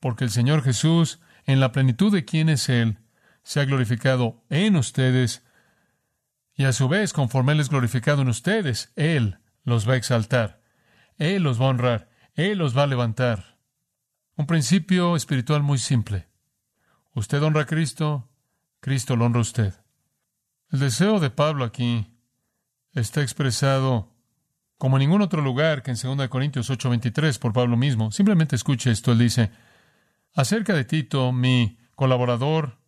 porque 0.00 0.24
el 0.24 0.30
Señor 0.30 0.62
Jesús, 0.62 1.20
en 1.44 1.60
la 1.60 1.70
plenitud 1.70 2.12
de 2.12 2.24
quien 2.24 2.48
es 2.48 2.68
Él, 2.68 2.98
se 3.44 3.60
ha 3.60 3.64
glorificado 3.64 4.44
en 4.50 4.76
ustedes, 4.76 5.44
y 6.54 6.64
a 6.64 6.72
su 6.72 6.88
vez, 6.88 7.12
conforme 7.12 7.52
Él 7.52 7.60
es 7.60 7.68
glorificado 7.68 8.22
en 8.22 8.28
ustedes, 8.28 8.92
Él 8.96 9.38
los 9.62 9.88
va 9.88 9.92
a 9.92 9.96
exaltar, 9.96 10.60
Él 11.16 11.44
los 11.44 11.60
va 11.60 11.66
a 11.66 11.68
honrar, 11.68 12.08
Él 12.34 12.58
los 12.58 12.76
va 12.76 12.82
a 12.82 12.88
levantar. 12.88 13.57
Un 14.38 14.46
principio 14.46 15.16
espiritual 15.16 15.64
muy 15.64 15.78
simple. 15.78 16.28
Usted 17.12 17.42
honra 17.42 17.62
a 17.62 17.66
Cristo, 17.66 18.30
Cristo 18.78 19.16
lo 19.16 19.24
honra 19.24 19.40
a 19.40 19.42
usted. 19.42 19.74
El 20.70 20.78
deseo 20.78 21.18
de 21.18 21.30
Pablo 21.30 21.64
aquí 21.64 22.14
está 22.92 23.20
expresado 23.20 24.14
como 24.76 24.96
en 24.96 25.00
ningún 25.00 25.22
otro 25.22 25.42
lugar 25.42 25.82
que 25.82 25.90
en 25.90 25.96
2 25.96 26.28
Corintios 26.28 26.70
8:23 26.70 27.36
por 27.40 27.52
Pablo 27.52 27.76
mismo. 27.76 28.12
Simplemente 28.12 28.54
escuche 28.54 28.92
esto. 28.92 29.10
Él 29.10 29.18
dice, 29.18 29.50
acerca 30.36 30.72
de 30.72 30.84
Tito, 30.84 31.32
mi 31.32 31.76
colaborador 31.96 32.78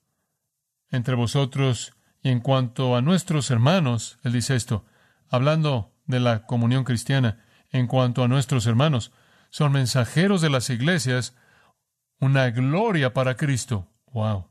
entre 0.92 1.16
vosotros, 1.16 1.94
y 2.22 2.28
en 2.28 2.38
cuanto 2.38 2.94
a 2.94 3.02
nuestros 3.02 3.50
hermanos, 3.50 4.20
él 4.22 4.34
dice 4.34 4.54
esto, 4.54 4.84
hablando 5.28 5.96
de 6.06 6.20
la 6.20 6.46
comunión 6.46 6.84
cristiana, 6.84 7.44
en 7.72 7.88
cuanto 7.88 8.22
a 8.22 8.28
nuestros 8.28 8.66
hermanos, 8.66 9.10
son 9.50 9.72
mensajeros 9.72 10.40
de 10.40 10.50
las 10.50 10.70
iglesias, 10.70 11.36
una 12.18 12.50
gloria 12.50 13.12
para 13.12 13.36
Cristo. 13.36 13.88
Wow. 14.12 14.48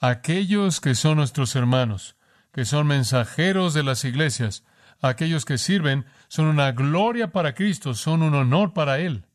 Aquellos 0.00 0.80
que 0.80 0.94
son 0.94 1.16
nuestros 1.16 1.56
hermanos, 1.56 2.16
que 2.52 2.64
son 2.64 2.86
mensajeros 2.86 3.74
de 3.74 3.82
las 3.82 4.04
iglesias, 4.04 4.64
aquellos 5.00 5.44
que 5.44 5.58
sirven, 5.58 6.06
son 6.28 6.46
una 6.46 6.72
gloria 6.72 7.32
para 7.32 7.54
Cristo, 7.54 7.94
son 7.94 8.22
un 8.22 8.34
honor 8.34 8.72
para 8.72 8.98
Él. 8.98 9.26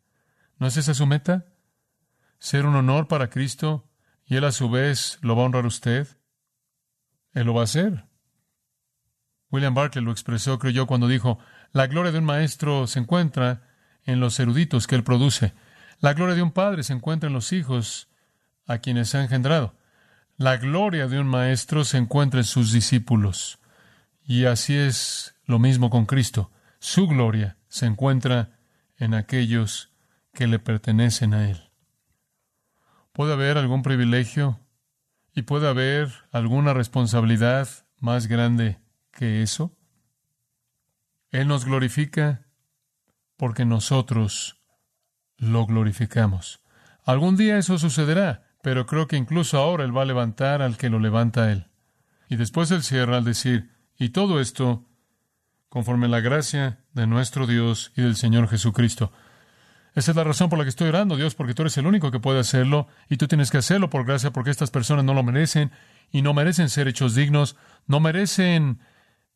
¿No 0.57 0.67
es 0.67 0.77
esa 0.77 0.93
su 0.93 1.05
meta? 1.05 1.45
Ser 2.39 2.65
un 2.65 2.75
honor 2.75 3.07
para 3.07 3.29
Cristo 3.29 3.89
y 4.25 4.35
Él 4.35 4.43
a 4.43 4.51
su 4.51 4.69
vez 4.69 5.19
lo 5.21 5.35
va 5.35 5.43
a 5.43 5.45
honrar 5.45 5.65
a 5.65 5.67
usted. 5.67 6.07
Él 7.33 7.47
lo 7.47 7.53
va 7.53 7.61
a 7.61 7.65
hacer. 7.65 8.05
William 9.49 9.73
Barclay 9.73 10.03
lo 10.03 10.11
expresó, 10.11 10.57
creo 10.57 10.71
yo, 10.71 10.87
cuando 10.87 11.07
dijo, 11.07 11.39
la 11.71 11.87
gloria 11.87 12.11
de 12.11 12.19
un 12.19 12.25
maestro 12.25 12.87
se 12.87 12.99
encuentra 12.99 13.61
en 14.05 14.19
los 14.19 14.39
eruditos 14.39 14.87
que 14.87 14.95
él 14.95 15.03
produce. 15.03 15.53
La 15.99 16.13
gloria 16.13 16.35
de 16.35 16.41
un 16.41 16.51
padre 16.51 16.83
se 16.83 16.93
encuentra 16.93 17.27
en 17.27 17.33
los 17.33 17.53
hijos 17.53 18.09
a 18.65 18.79
quienes 18.79 19.15
ha 19.15 19.21
engendrado. 19.21 19.75
La 20.37 20.57
gloria 20.57 21.07
de 21.07 21.19
un 21.19 21.27
maestro 21.27 21.83
se 21.85 21.97
encuentra 21.97 22.39
en 22.39 22.45
sus 22.45 22.71
discípulos. 22.71 23.59
Y 24.25 24.45
así 24.45 24.75
es 24.75 25.35
lo 25.45 25.59
mismo 25.59 25.89
con 25.89 26.05
Cristo. 26.05 26.51
Su 26.79 27.07
gloria 27.07 27.57
se 27.67 27.85
encuentra 27.85 28.57
en 28.97 29.13
aquellos 29.13 29.91
que 30.33 30.47
le 30.47 30.59
pertenecen 30.59 31.33
a 31.33 31.49
Él. 31.49 31.69
¿Puede 33.11 33.33
haber 33.33 33.57
algún 33.57 33.83
privilegio 33.83 34.59
y 35.35 35.43
puede 35.43 35.67
haber 35.67 36.11
alguna 36.31 36.73
responsabilidad 36.73 37.69
más 37.99 38.27
grande 38.27 38.79
que 39.11 39.43
eso? 39.43 39.77
Él 41.31 41.47
nos 41.47 41.65
glorifica 41.65 42.42
porque 43.43 43.65
nosotros 43.65 44.56
lo 45.36 45.65
glorificamos. 45.65 46.62
Algún 47.03 47.36
día 47.36 47.58
eso 47.58 47.77
sucederá, 47.77 48.45
pero 48.62 48.86
creo 48.86 49.06
que 49.06 49.17
incluso 49.17 49.58
ahora 49.58 49.84
Él 49.84 49.93
va 49.93 50.03
a 50.03 50.06
levantar 50.06 50.62
al 50.62 50.77
que 50.77 50.89
lo 50.89 50.97
levanta 50.97 51.43
a 51.43 51.51
Él. 51.51 51.67
Y 52.29 52.38
después 52.38 52.71
Él 52.71 52.84
cierra 52.84 53.17
al 53.17 53.25
decir, 53.25 53.69
y 53.99 54.12
todo 54.12 54.39
esto 54.39 54.86
conforme 55.67 56.08
la 56.08 56.21
gracia 56.21 56.79
de 56.93 57.06
nuestro 57.06 57.45
Dios 57.45 57.91
y 57.97 58.03
del 58.03 58.15
Señor 58.15 58.47
Jesucristo. 58.47 59.12
Esa 59.93 60.12
es 60.12 60.15
la 60.15 60.23
razón 60.23 60.49
por 60.49 60.58
la 60.58 60.63
que 60.63 60.69
estoy 60.69 60.88
orando, 60.88 61.17
Dios, 61.17 61.36
porque 61.36 61.53
tú 61.53 61.63
eres 61.63 61.77
el 61.77 61.86
único 61.86 62.12
que 62.12 62.21
puede 62.21 62.39
hacerlo 62.39 62.88
y 63.10 63.17
tú 63.17 63.27
tienes 63.27 63.51
que 63.51 63.58
hacerlo 63.58 63.89
por 63.89 64.06
gracia 64.06 64.32
porque 64.32 64.51
estas 64.51 64.71
personas 64.71 65.03
no 65.03 65.13
lo 65.13 65.23
merecen 65.23 65.73
y 66.13 66.21
no 66.21 66.34
merecen 66.34 66.69
ser 66.69 66.88
hechos 66.88 67.13
dignos, 67.13 67.58
no 67.88 67.99
merecen 67.99 68.79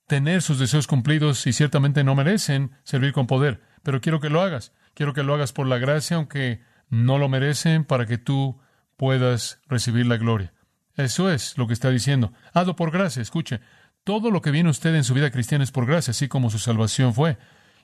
tener 0.07 0.41
sus 0.41 0.59
deseos 0.59 0.87
cumplidos 0.87 1.45
y 1.45 1.51
ciertamente 1.51 2.05
no 2.05 2.15
merecen 2.15 2.71
servir 2.85 3.11
con 3.11 3.27
poder 3.27 3.67
pero 3.87 4.01
quiero 4.01 4.19
que 4.19 4.29
lo 4.29 4.41
hagas. 4.41 4.73
Quiero 4.95 5.13
que 5.13 5.23
lo 5.23 5.33
hagas 5.33 5.53
por 5.53 5.65
la 5.65 5.77
gracia, 5.77 6.17
aunque 6.17 6.59
no 6.89 7.17
lo 7.17 7.29
merecen, 7.29 7.85
para 7.85 8.05
que 8.05 8.17
tú 8.17 8.59
puedas 8.97 9.61
recibir 9.69 10.05
la 10.05 10.17
gloria. 10.17 10.51
Eso 10.97 11.31
es 11.31 11.57
lo 11.57 11.67
que 11.67 11.73
está 11.73 11.89
diciendo. 11.89 12.33
Hazlo 12.51 12.75
por 12.75 12.91
gracia. 12.91 13.21
Escuche, 13.21 13.61
todo 14.03 14.29
lo 14.29 14.41
que 14.41 14.51
viene 14.51 14.69
usted 14.69 14.93
en 14.93 15.05
su 15.05 15.13
vida 15.13 15.31
cristiana 15.31 15.63
es 15.63 15.71
por 15.71 15.85
gracia, 15.85 16.11
así 16.11 16.27
como 16.27 16.49
su 16.49 16.59
salvación 16.59 17.13
fue. 17.13 17.37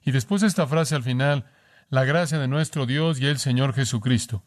Y 0.03 0.11
después 0.11 0.41
de 0.41 0.47
esta 0.47 0.67
frase 0.67 0.93
al 0.93 1.03
final, 1.03 1.45
la 1.87 2.03
gracia 2.03 2.37
de 2.37 2.49
nuestro 2.49 2.85
Dios 2.85 3.21
y 3.21 3.27
el 3.27 3.39
Señor 3.39 3.73
Jesucristo. 3.73 4.43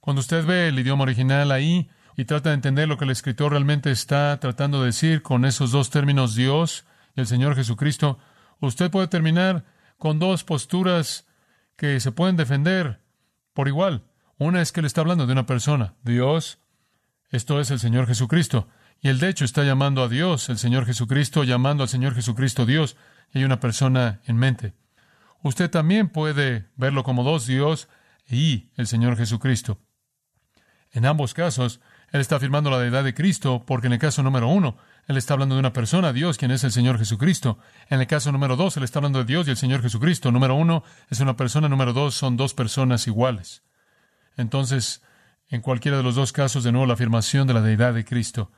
Cuando 0.00 0.20
usted 0.20 0.44
ve 0.44 0.68
el 0.68 0.78
idioma 0.78 1.04
original 1.04 1.52
ahí 1.52 1.88
y 2.18 2.26
trata 2.26 2.50
de 2.50 2.56
entender 2.56 2.86
lo 2.86 2.98
que 2.98 3.06
el 3.06 3.12
escritor 3.12 3.52
realmente 3.52 3.90
está 3.90 4.38
tratando 4.40 4.80
de 4.80 4.88
decir 4.88 5.22
con 5.22 5.46
esos 5.46 5.70
dos 5.70 5.88
términos 5.88 6.34
Dios 6.34 6.84
y 7.16 7.22
el 7.22 7.26
Señor 7.26 7.56
Jesucristo, 7.56 8.18
usted 8.60 8.90
puede 8.90 9.08
terminar 9.08 9.64
con 10.00 10.18
dos 10.18 10.44
posturas 10.44 11.26
que 11.76 12.00
se 12.00 12.10
pueden 12.10 12.36
defender 12.36 13.02
por 13.52 13.68
igual. 13.68 14.02
Una 14.38 14.62
es 14.62 14.72
que 14.72 14.80
él 14.80 14.86
está 14.86 15.02
hablando 15.02 15.26
de 15.26 15.32
una 15.32 15.44
persona, 15.44 15.94
Dios, 16.02 16.58
esto 17.28 17.60
es 17.60 17.70
el 17.70 17.78
Señor 17.78 18.06
Jesucristo. 18.06 18.66
Y 19.02 19.08
él 19.08 19.20
de 19.20 19.28
hecho 19.28 19.44
está 19.44 19.62
llamando 19.62 20.02
a 20.02 20.08
Dios, 20.08 20.48
el 20.48 20.56
Señor 20.56 20.86
Jesucristo, 20.86 21.44
llamando 21.44 21.82
al 21.82 21.90
Señor 21.90 22.14
Jesucristo 22.14 22.64
Dios, 22.64 22.96
y 23.32 23.38
hay 23.38 23.44
una 23.44 23.60
persona 23.60 24.22
en 24.24 24.38
mente. 24.38 24.72
Usted 25.42 25.70
también 25.70 26.08
puede 26.08 26.70
verlo 26.76 27.04
como 27.04 27.22
dos 27.22 27.46
Dios 27.46 27.88
y 28.26 28.70
el 28.76 28.86
Señor 28.86 29.18
Jesucristo. 29.18 29.78
En 30.92 31.04
ambos 31.04 31.34
casos, 31.34 31.80
él 32.12 32.20
está 32.20 32.36
afirmando 32.36 32.70
la 32.70 32.78
deidad 32.78 33.04
de 33.04 33.14
Cristo, 33.14 33.64
porque 33.66 33.86
en 33.86 33.92
el 33.94 33.98
caso 33.98 34.22
número 34.22 34.48
uno, 34.48 34.76
él 35.06 35.16
está 35.16 35.34
hablando 35.34 35.54
de 35.54 35.60
una 35.60 35.72
persona, 35.72 36.12
Dios, 36.12 36.38
quien 36.38 36.50
es 36.50 36.62
el 36.64 36.72
Señor 36.72 36.98
Jesucristo. 36.98 37.58
En 37.88 38.00
el 38.00 38.06
caso 38.06 38.30
número 38.32 38.56
dos, 38.56 38.76
Él 38.76 38.84
está 38.84 39.00
hablando 39.00 39.18
de 39.18 39.24
Dios 39.24 39.48
y 39.48 39.50
el 39.50 39.56
Señor 39.56 39.82
Jesucristo. 39.82 40.30
Número 40.30 40.54
uno 40.54 40.84
es 41.08 41.18
una 41.20 41.36
persona, 41.36 41.68
número 41.68 41.92
dos 41.92 42.14
son 42.14 42.36
dos 42.36 42.54
personas 42.54 43.06
iguales. 43.06 43.64
Entonces, 44.36 45.02
en 45.48 45.62
cualquiera 45.62 45.96
de 45.96 46.04
los 46.04 46.14
dos 46.14 46.32
casos, 46.32 46.62
de 46.62 46.70
nuevo 46.70 46.86
la 46.86 46.94
afirmación 46.94 47.46
de 47.48 47.54
la 47.54 47.60
deidad 47.60 47.94
de 47.94 48.04
Cristo. 48.04 48.52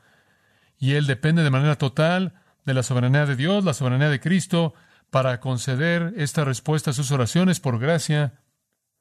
Y 0.77 0.93
Él 0.93 1.07
depende 1.07 1.43
de 1.43 1.49
manera 1.49 1.75
total 1.75 2.35
de 2.65 2.73
la 2.73 2.83
soberanía 2.83 3.25
de 3.25 3.35
Dios, 3.35 3.63
la 3.63 3.73
soberanía 3.73 4.09
de 4.09 4.19
Cristo, 4.19 4.75
para 5.09 5.39
conceder 5.39 6.13
esta 6.17 6.43
respuesta 6.43 6.91
a 6.91 6.93
sus 6.93 7.11
oraciones 7.11 7.59
por 7.59 7.79
gracia, 7.79 8.41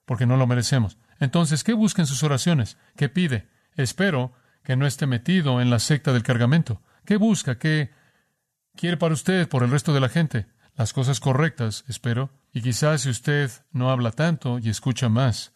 porque 0.05 0.27
no 0.27 0.37
lo 0.37 0.47
merecemos. 0.47 0.99
Entonces, 1.21 1.65
¿qué 1.65 1.75
busca 1.75 2.03
en 2.03 2.07
sus 2.07 2.23
oraciones? 2.23 2.79
¿Qué 2.97 3.09
pide? 3.09 3.49
Espero 3.77 4.33
que 4.63 4.77
no 4.77 4.87
esté 4.87 5.07
metido 5.07 5.61
en 5.61 5.71
la 5.71 5.79
secta 5.79 6.13
del 6.13 6.23
cargamento. 6.23 6.83
¿Qué 7.05 7.17
busca? 7.17 7.59
¿Qué 7.59 7.91
quiere 8.77 8.97
para 8.97 9.15
usted, 9.15 9.49
por 9.49 9.63
el 9.63 9.71
resto 9.71 9.93
de 9.93 10.01
la 10.01 10.09
gente? 10.09 10.47
Las 10.75 10.93
cosas 10.93 11.21
correctas, 11.21 11.85
espero. 11.89 12.31
Y 12.53 12.63
quizás 12.63 13.03
si 13.03 13.11
usted 13.11 13.51
no 13.73 13.91
habla 13.91 14.13
tanto 14.13 14.59
y 14.59 14.69
escucha 14.69 15.09
más, 15.09 15.53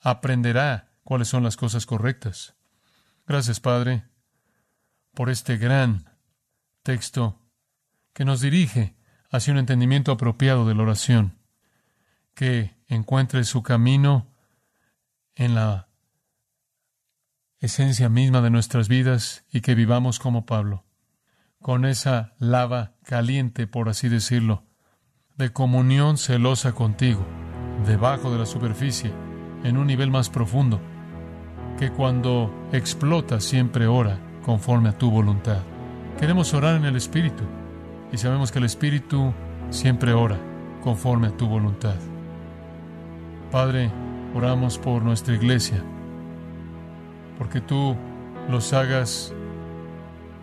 aprenderá 0.00 0.92
cuáles 1.04 1.28
son 1.28 1.42
las 1.42 1.56
cosas 1.56 1.86
correctas. 1.86 2.54
Gracias, 3.26 3.60
Padre, 3.60 4.04
por 5.14 5.30
este 5.30 5.56
gran 5.56 6.10
texto 6.82 7.40
que 8.12 8.24
nos 8.24 8.40
dirige 8.40 8.96
hacia 9.30 9.52
un 9.52 9.58
entendimiento 9.58 10.12
apropiado 10.12 10.66
de 10.66 10.74
la 10.74 10.82
oración, 10.82 11.38
que 12.34 12.76
encuentre 12.86 13.44
su 13.44 13.62
camino 13.62 14.28
en 15.34 15.54
la 15.54 15.88
esencia 17.62 18.08
misma 18.08 18.40
de 18.40 18.50
nuestras 18.50 18.88
vidas 18.88 19.44
y 19.52 19.60
que 19.60 19.76
vivamos 19.76 20.18
como 20.18 20.46
Pablo, 20.46 20.84
con 21.60 21.84
esa 21.84 22.34
lava 22.40 22.94
caliente, 23.04 23.68
por 23.68 23.88
así 23.88 24.08
decirlo, 24.08 24.64
de 25.36 25.52
comunión 25.52 26.18
celosa 26.18 26.72
contigo, 26.72 27.24
debajo 27.86 28.32
de 28.32 28.38
la 28.40 28.46
superficie, 28.46 29.12
en 29.62 29.76
un 29.76 29.86
nivel 29.86 30.10
más 30.10 30.28
profundo, 30.28 30.80
que 31.78 31.92
cuando 31.92 32.52
explota 32.72 33.40
siempre 33.40 33.86
ora 33.86 34.18
conforme 34.44 34.88
a 34.88 34.98
tu 34.98 35.12
voluntad. 35.12 35.62
Queremos 36.18 36.52
orar 36.54 36.74
en 36.74 36.84
el 36.84 36.96
Espíritu 36.96 37.44
y 38.10 38.18
sabemos 38.18 38.50
que 38.50 38.58
el 38.58 38.64
Espíritu 38.64 39.32
siempre 39.70 40.12
ora 40.12 40.36
conforme 40.82 41.28
a 41.28 41.36
tu 41.36 41.46
voluntad. 41.46 41.94
Padre, 43.52 43.92
oramos 44.34 44.78
por 44.78 45.04
nuestra 45.04 45.36
iglesia, 45.36 45.80
porque 47.42 47.60
tú 47.60 47.96
los 48.48 48.72
hagas 48.72 49.34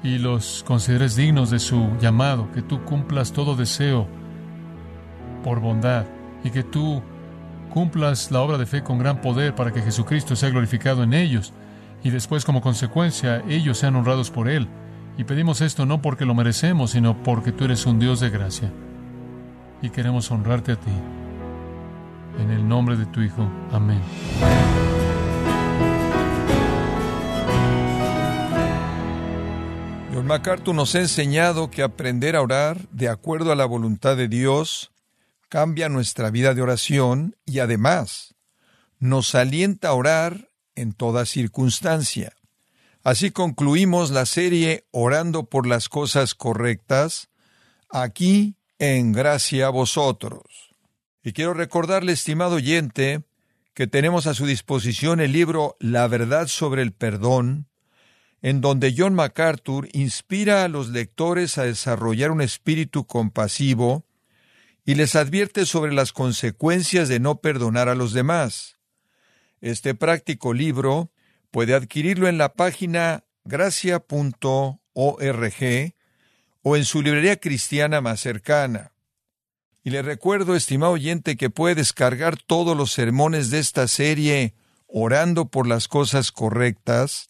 y 0.03 0.17
los 0.17 0.65
consideres 0.67 1.15
dignos 1.15 1.49
de 1.49 1.57
su 1.57 1.95
llamado, 2.01 2.51
que 2.51 2.61
tú 2.61 2.83
cumplas 2.83 3.31
todo 3.31 3.55
deseo 3.55 4.05
por 5.41 5.61
bondad 5.61 6.03
y 6.43 6.49
que 6.49 6.61
tú 6.61 7.01
cumplas 7.69 8.31
la 8.31 8.41
obra 8.41 8.57
de 8.57 8.65
fe 8.65 8.83
con 8.83 8.97
gran 8.97 9.21
poder 9.21 9.55
para 9.55 9.71
que 9.71 9.81
Jesucristo 9.81 10.35
sea 10.35 10.49
glorificado 10.49 11.01
en 11.03 11.13
ellos 11.13 11.53
y 12.03 12.09
después 12.09 12.43
como 12.43 12.59
consecuencia 12.59 13.45
ellos 13.47 13.77
sean 13.77 13.95
honrados 13.95 14.29
por 14.29 14.49
Él. 14.49 14.67
Y 15.17 15.23
pedimos 15.23 15.61
esto 15.61 15.85
no 15.85 16.01
porque 16.01 16.25
lo 16.25 16.35
merecemos, 16.35 16.91
sino 16.91 17.23
porque 17.23 17.53
tú 17.53 17.63
eres 17.63 17.85
un 17.85 17.99
Dios 17.99 18.19
de 18.19 18.29
gracia. 18.29 18.73
Y 19.81 19.89
queremos 19.89 20.29
honrarte 20.31 20.73
a 20.73 20.75
ti. 20.75 20.91
En 22.41 22.51
el 22.51 22.67
nombre 22.67 22.97
de 22.97 23.05
tu 23.05 23.21
Hijo. 23.21 23.47
Amén. 23.71 24.01
MacArthur 30.23 30.75
nos 30.75 30.95
ha 30.95 30.99
enseñado 30.99 31.71
que 31.71 31.83
aprender 31.83 32.35
a 32.35 32.41
orar 32.41 32.87
de 32.89 33.09
acuerdo 33.09 33.51
a 33.51 33.55
la 33.55 33.65
voluntad 33.65 34.17
de 34.17 34.27
Dios 34.27 34.91
cambia 35.49 35.89
nuestra 35.89 36.29
vida 36.29 36.53
de 36.53 36.61
oración 36.61 37.35
y 37.45 37.59
además 37.59 38.35
nos 38.99 39.33
alienta 39.35 39.89
a 39.89 39.93
orar 39.93 40.49
en 40.75 40.93
toda 40.93 41.25
circunstancia. 41.25 42.33
Así 43.03 43.31
concluimos 43.31 44.11
la 44.11 44.25
serie 44.25 44.85
Orando 44.91 45.45
por 45.45 45.65
las 45.65 45.89
cosas 45.89 46.35
correctas, 46.35 47.29
aquí 47.89 48.55
en 48.77 49.13
gracia 49.13 49.67
a 49.67 49.69
vosotros. 49.69 50.75
Y 51.23 51.33
quiero 51.33 51.53
recordarle, 51.53 52.11
estimado 52.11 52.55
oyente, 52.55 53.23
que 53.73 53.87
tenemos 53.87 54.27
a 54.27 54.33
su 54.33 54.45
disposición 54.45 55.21
el 55.21 55.31
libro 55.31 55.77
La 55.79 56.07
verdad 56.07 56.47
sobre 56.47 56.81
el 56.81 56.91
perdón, 56.91 57.68
en 58.41 58.61
donde 58.61 58.93
John 58.97 59.13
MacArthur 59.13 59.89
inspira 59.91 60.63
a 60.63 60.67
los 60.67 60.89
lectores 60.89 61.57
a 61.57 61.63
desarrollar 61.63 62.31
un 62.31 62.41
espíritu 62.41 63.05
compasivo 63.05 64.05
y 64.85 64.95
les 64.95 65.15
advierte 65.15 65.65
sobre 65.65 65.93
las 65.93 66.13
consecuencias 66.13 67.09
de 67.09 67.19
no 67.19 67.41
perdonar 67.41 67.89
a 67.89 67.95
los 67.95 68.13
demás. 68.13 68.77
Este 69.61 69.93
práctico 69.93 70.53
libro 70.53 71.11
puede 71.51 71.75
adquirirlo 71.75 72.27
en 72.27 72.37
la 72.37 72.53
página 72.53 73.25
gracia.org 73.43 74.79
o 76.61 76.75
en 76.75 76.85
su 76.85 77.01
librería 77.01 77.37
cristiana 77.37 78.01
más 78.01 78.19
cercana. 78.19 78.93
Y 79.83 79.91
le 79.91 80.01
recuerdo, 80.01 80.55
estimado 80.55 80.93
oyente, 80.93 81.37
que 81.37 81.49
puede 81.49 81.75
descargar 81.75 82.37
todos 82.37 82.75
los 82.75 82.91
sermones 82.91 83.49
de 83.49 83.59
esta 83.59 83.87
serie 83.87 84.53
orando 84.87 85.45
por 85.45 85.67
las 85.67 85.87
cosas 85.87 86.31
correctas, 86.31 87.28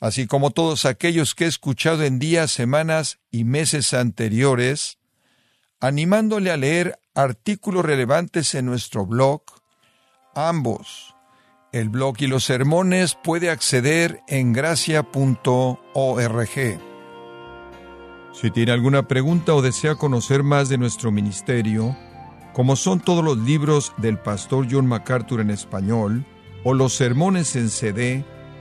así 0.00 0.26
como 0.26 0.50
todos 0.50 0.84
aquellos 0.84 1.34
que 1.34 1.44
he 1.44 1.48
escuchado 1.48 2.04
en 2.04 2.18
días, 2.18 2.50
semanas 2.50 3.18
y 3.30 3.44
meses 3.44 3.94
anteriores, 3.94 4.98
animándole 5.80 6.50
a 6.50 6.56
leer 6.56 6.98
artículos 7.14 7.84
relevantes 7.84 8.54
en 8.54 8.66
nuestro 8.66 9.06
blog, 9.06 9.42
ambos. 10.34 11.14
El 11.72 11.90
blog 11.90 12.16
y 12.20 12.26
los 12.26 12.44
sermones 12.44 13.14
puede 13.14 13.50
acceder 13.50 14.22
en 14.26 14.52
gracia.org. 14.52 15.08
Si 18.32 18.50
tiene 18.50 18.72
alguna 18.72 19.06
pregunta 19.08 19.54
o 19.54 19.62
desea 19.62 19.96
conocer 19.96 20.42
más 20.42 20.68
de 20.68 20.78
nuestro 20.78 21.10
ministerio, 21.10 21.96
como 22.54 22.76
son 22.76 23.00
todos 23.00 23.24
los 23.24 23.36
libros 23.38 23.92
del 23.98 24.18
pastor 24.18 24.66
John 24.70 24.86
MacArthur 24.86 25.40
en 25.40 25.50
español 25.50 26.24
o 26.64 26.72
los 26.72 26.94
sermones 26.94 27.54
en 27.56 27.68
CD 27.68 28.24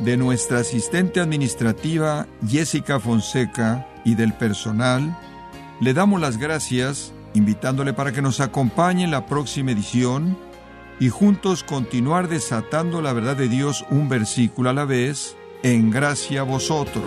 de 0.00 0.16
nuestra 0.16 0.60
asistente 0.60 1.20
administrativa 1.20 2.26
Jessica 2.46 3.00
Fonseca 3.00 3.88
y 4.04 4.14
del 4.14 4.32
personal, 4.32 5.16
le 5.80 5.94
damos 5.94 6.20
las 6.20 6.38
gracias 6.38 7.12
invitándole 7.34 7.92
para 7.92 8.12
que 8.12 8.22
nos 8.22 8.40
acompañe 8.40 9.04
en 9.04 9.10
la 9.10 9.26
próxima 9.26 9.72
edición 9.72 10.36
y 11.00 11.08
juntos 11.08 11.62
continuar 11.62 12.28
desatando 12.28 13.00
la 13.00 13.12
verdad 13.12 13.36
de 13.36 13.48
Dios 13.48 13.84
un 13.90 14.08
versículo 14.08 14.70
a 14.70 14.72
la 14.74 14.84
vez 14.84 15.36
en 15.62 15.90
gracia 15.90 16.40
a 16.40 16.44
vosotros. 16.44 17.04